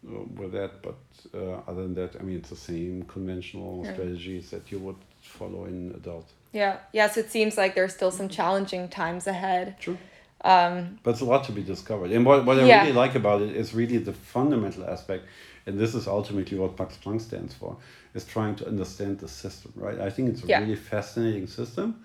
[0.07, 0.95] uh, with that but
[1.33, 3.93] uh, other than that i mean it's the same conventional Yeah.
[3.93, 6.77] strategies that you would follow in adults Yeah.
[6.93, 9.75] Yes, it seems like there's still some challenging times ahead.
[9.79, 9.97] True.
[10.43, 12.11] Um, But it's a lot to be discovered.
[12.11, 12.81] And what, what I Yeah.
[12.81, 15.25] really like about it is really the fundamental aspect,
[15.65, 17.77] and this is ultimately what Max Planck stands for,
[18.15, 19.99] is trying to understand the system, right?
[19.99, 20.59] I think it's a Yeah.
[20.59, 22.03] really fascinating system.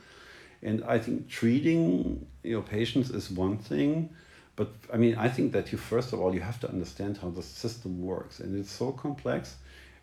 [0.62, 4.10] And I think treating your know patients is one thing,
[4.56, 7.30] but I mean I think that you first of all you have to understand how
[7.30, 8.40] the system works.
[8.40, 9.56] And it's so complex.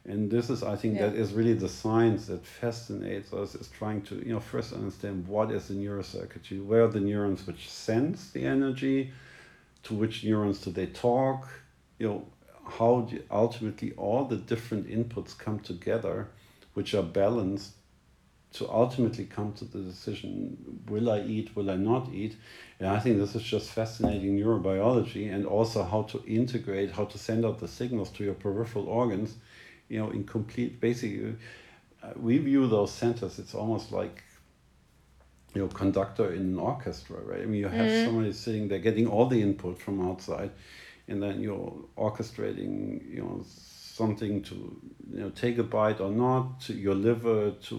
[0.05, 1.07] And this is I think Yeah.
[1.07, 5.27] that is really the science that fascinates us is trying to, you know, first understand
[5.27, 9.11] what is the neurocircuitry, where are the neurons which sense the energy,
[9.83, 11.47] to which neurons do they talk,
[11.99, 12.25] you know,
[12.65, 16.29] how do ultimately all the different inputs come together,
[16.73, 17.73] which are balanced
[18.53, 22.35] to ultimately come to the decision will I eat, will I not eat?
[22.79, 27.17] And I think this is just fascinating neurobiology and also how to integrate, how to
[27.17, 29.37] send out the signals to your peripheral organs,
[29.93, 31.35] you know, in complete, basically,
[32.01, 34.23] uh, we view those centers, it's almost like,
[35.53, 37.41] you know, conductor in an orchestra, right?
[37.43, 40.49] I mean, you have somebody sitting there getting all the input from outside,
[41.07, 44.55] and then you're orchestrating, you know, something to,
[45.11, 47.75] you know, take a bite or not, to your liver to,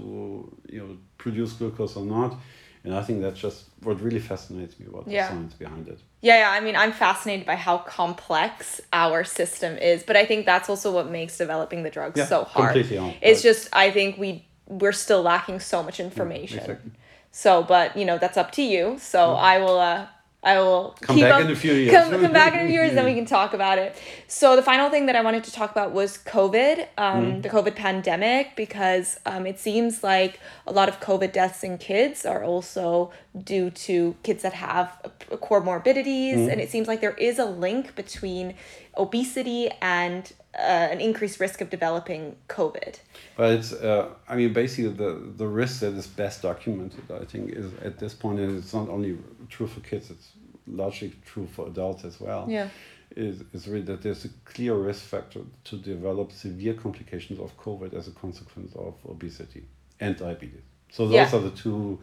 [0.70, 2.38] you know, produce glucose or not.
[2.84, 5.22] And I think that's just what really fascinates me about Yeah.
[5.22, 5.98] the science behind it.
[6.20, 6.50] Yeah, yeah.
[6.50, 10.92] I mean, I'm fascinated by how complex our system is, but I think that's also
[10.92, 12.72] what makes developing the drugs Yeah, so hard.
[12.74, 13.50] completely on, It's right.
[13.54, 16.58] just I think we we're still lacking so much information.
[16.58, 16.90] exactly.
[17.30, 18.96] So, but you know, that's up to you.
[18.98, 19.78] So I will.
[19.78, 20.06] uh
[20.44, 21.92] I will Come keep back up- in a few years.
[21.96, 23.96] Come, come back in a few years, then we can talk about it.
[24.28, 27.40] So the final thing that I wanted to talk about was COVID, um, Mm-hmm.
[27.40, 32.26] the COVID pandemic, because um, it seems like a lot of COVID deaths in kids
[32.26, 33.10] are also
[33.42, 34.92] due to kids that have
[35.30, 36.50] comorbidities, Mm-hmm.
[36.50, 38.54] and it seems like there is a link between
[38.96, 40.62] obesity and uh,
[40.92, 42.98] an increased risk of developing COVID.
[43.36, 47.50] But it's, uh, I mean, basically the, the risk that is best documented, I think,
[47.50, 49.18] is at this point, and it's not only
[49.48, 50.32] true for kids, it's
[50.66, 52.46] largely true for adults as well.
[52.48, 52.68] Yeah.
[53.16, 57.94] Is, is really that there's a clear risk factor to develop severe complications of COVID
[57.94, 59.64] as a consequence of obesity
[60.00, 60.62] and diabetes.
[60.90, 61.36] So those Yeah.
[61.36, 62.00] are the two,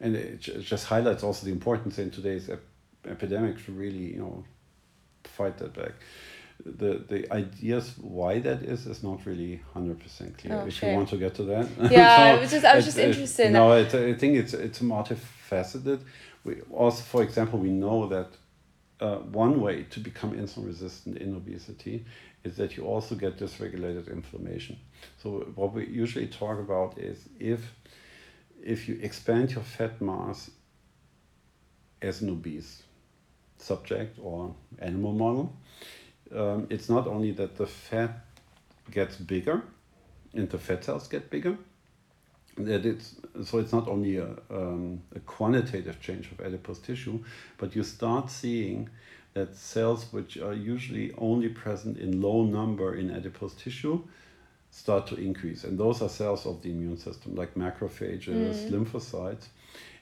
[0.00, 2.62] and it just highlights also the importance in today's ep-
[3.06, 4.44] epidemic to really, you know,
[5.24, 5.92] fight that back.
[6.64, 10.54] The the ideas why that is is not really hundred percent clear.
[10.62, 12.88] Oh, if you want to get to that, Yeah, I was just- I was it-
[12.88, 16.00] just it- interested in No, it, I think it's it's multifaceted.
[16.44, 18.28] We also, for example, we know that
[19.00, 22.04] uh, one way to become insulin resistant in obesity
[22.44, 24.76] is that you also get dysregulated inflammation.
[25.22, 27.60] So what we usually talk about is if
[28.62, 30.50] if you expand your fat mass
[32.02, 32.82] as an obese
[33.58, 35.52] subject or animal model,
[36.34, 38.24] um, it's not only that the fat
[38.90, 39.62] gets bigger
[40.34, 41.56] and the fat cells get bigger,
[42.56, 47.18] that it's so it's not only a, um, a quantitative change of adipose tissue,
[47.58, 48.88] but you start seeing
[49.34, 54.00] that cells which are usually only present in low number in adipose tissue
[54.70, 55.64] start to increase.
[55.64, 59.46] And those are cells of the immune system, like macrophages, lymphocytes.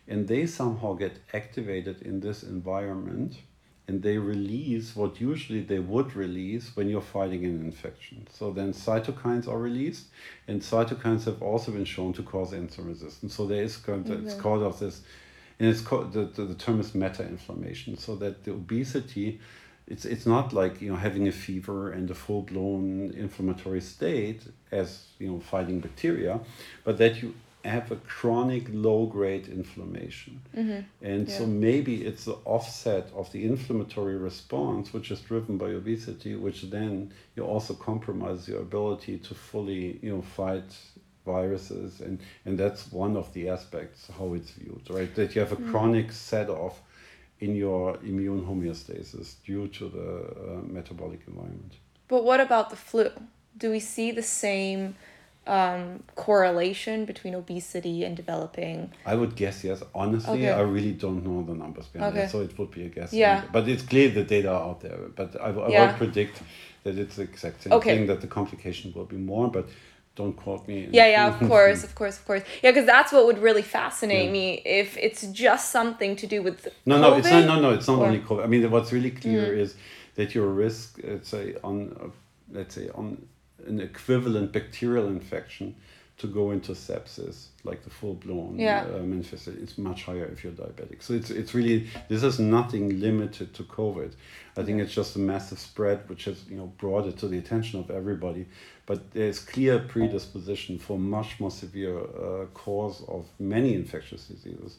[0.09, 3.37] And they somehow get activated in this environment
[3.89, 8.27] and they release what usually they would release when you're fighting an infection.
[8.31, 10.07] So then cytokines are released,
[10.47, 13.35] and cytokines have also been shown to cause insulin resistance.
[13.35, 14.43] So there is kind of, it's mm-hmm.
[14.43, 15.03] called of this,
[15.59, 17.99] and it's called the, the, the term is meta inflammation.
[17.99, 19.41] So that the obesity,
[19.89, 24.43] it's it's not like you know having a fever and a full blown inflammatory state
[24.71, 26.39] as you know fighting bacteria,
[26.85, 30.41] but that you have a chronic low grade inflammation.
[31.01, 36.35] And so maybe it's the offset of the inflammatory response, which is driven by obesity,
[36.35, 40.77] which then you also compromise your ability to fully, you know, fight
[41.25, 42.01] viruses.
[42.01, 45.15] And, and that's one of the aspects how it's viewed, right?
[45.15, 46.81] That you have a chronic set off
[47.41, 51.75] in your immune homeostasis due to the uh, metabolic environment.
[52.09, 53.11] But what about the flu?
[53.57, 54.97] Do we see the same
[55.47, 58.93] um, correlation between obesity and developing?
[59.05, 59.83] I would guess yes.
[59.95, 60.51] Honestly, Okay.
[60.51, 62.25] I really don't know the numbers behind Okay.
[62.27, 63.13] it, so it would be a guess.
[63.13, 63.43] Yeah.
[63.53, 64.99] But it's clear the data are out there.
[65.17, 65.87] But I, I Yeah.
[65.87, 66.43] would predict
[66.85, 67.97] that it's the exact same Okay.
[67.97, 69.67] thing, that the complication will be more, but
[70.15, 70.89] don't quote me.
[70.93, 72.43] Yeah, yeah, of course, of course, of course.
[72.63, 74.33] Yeah, because that's what would really fascinate Yeah.
[74.33, 77.47] me if it's just something to do with No, no, it's not.
[77.47, 78.45] No, no, it's not or- only COVID.
[78.45, 79.59] I mean, what's really clear Mm.
[79.59, 79.75] is
[80.17, 82.13] that your risk, let's say, on,
[82.53, 83.17] let's say, on
[83.67, 85.75] an equivalent bacterial infection
[86.19, 88.85] to go into sepsis, like the full blown Yeah.
[89.03, 91.03] manifestation, it's much higher if you're diabetic.
[91.03, 94.13] So it's it's really this is nothing limited to COVID.
[94.57, 97.39] I think it's just a massive spread which has you know brought it to the
[97.39, 98.47] attention of everybody.
[98.87, 104.77] But there's clear predisposition for much more severe uh, cause of many infectious diseases,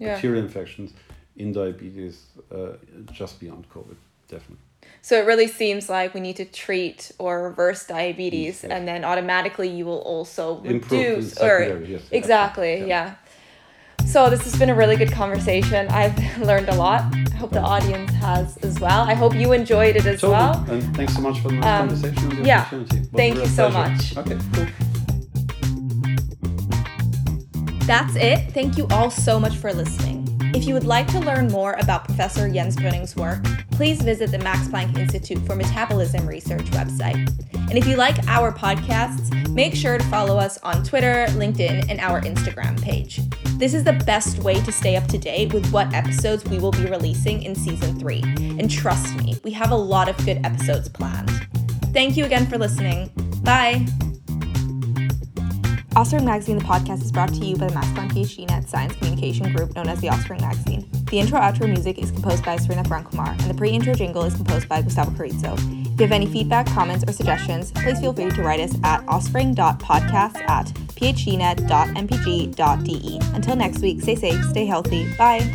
[0.00, 0.14] Yeah.
[0.14, 0.92] bacterial infections
[1.36, 2.16] in diabetes,
[2.50, 2.72] uh,
[3.12, 3.96] just beyond COVID,
[4.28, 4.63] definitely.
[5.04, 8.72] So it really seems like we need to treat or reverse diabetes, Yes.
[8.72, 13.14] and then automatically you will also Improve reduce or secondary, yes, exactly, absolutely, yeah.
[14.06, 15.88] So this has been a really good conversation.
[15.88, 17.02] I've learned a lot.
[17.14, 19.02] I hope the audience has as well.
[19.02, 20.32] I hope you enjoyed it as Totally.
[20.32, 20.64] well.
[20.70, 22.60] And thanks so much for the nice Um, conversation and the yeah.
[22.62, 22.96] opportunity.
[22.96, 23.92] It Thank you so pleasure.
[23.92, 24.16] much.
[24.16, 24.66] Okay, cool.
[27.80, 28.38] That's it.
[28.54, 30.23] Thank you all so much for listening.
[30.54, 34.38] If you would like to learn more about Professor Jens Brüning's work, please visit the
[34.38, 37.28] Max Planck Institute for Metabolism Research website.
[37.52, 41.98] And if you like our podcasts, make sure to follow us on Twitter, LinkedIn, and
[41.98, 43.20] our Instagram page.
[43.58, 46.70] This is the best way to stay up to date with what episodes we will
[46.70, 48.22] be releasing in season three.
[48.22, 51.32] And trust me, we have a lot of good episodes planned.
[51.92, 53.10] Thank you again for listening.
[53.42, 53.86] Bye.
[55.96, 59.52] Offspring Magazine, the podcast, is brought to you by the Planck PhD Net Science Communication
[59.52, 60.88] Group, known as the Offspring Magazine.
[61.08, 64.34] The intro outro music is composed by Serena Frankumar, and the pre intro jingle is
[64.34, 65.52] composed by Gustavo Carrizo.
[65.54, 65.60] If
[66.00, 70.42] you have any feedback, comments, or suggestions, please feel free to write us at offspring.podcast
[70.48, 71.60] at phdnet.mpg.de.
[73.36, 75.14] Until next week, stay safe, stay healthy.
[75.16, 75.48] Bye.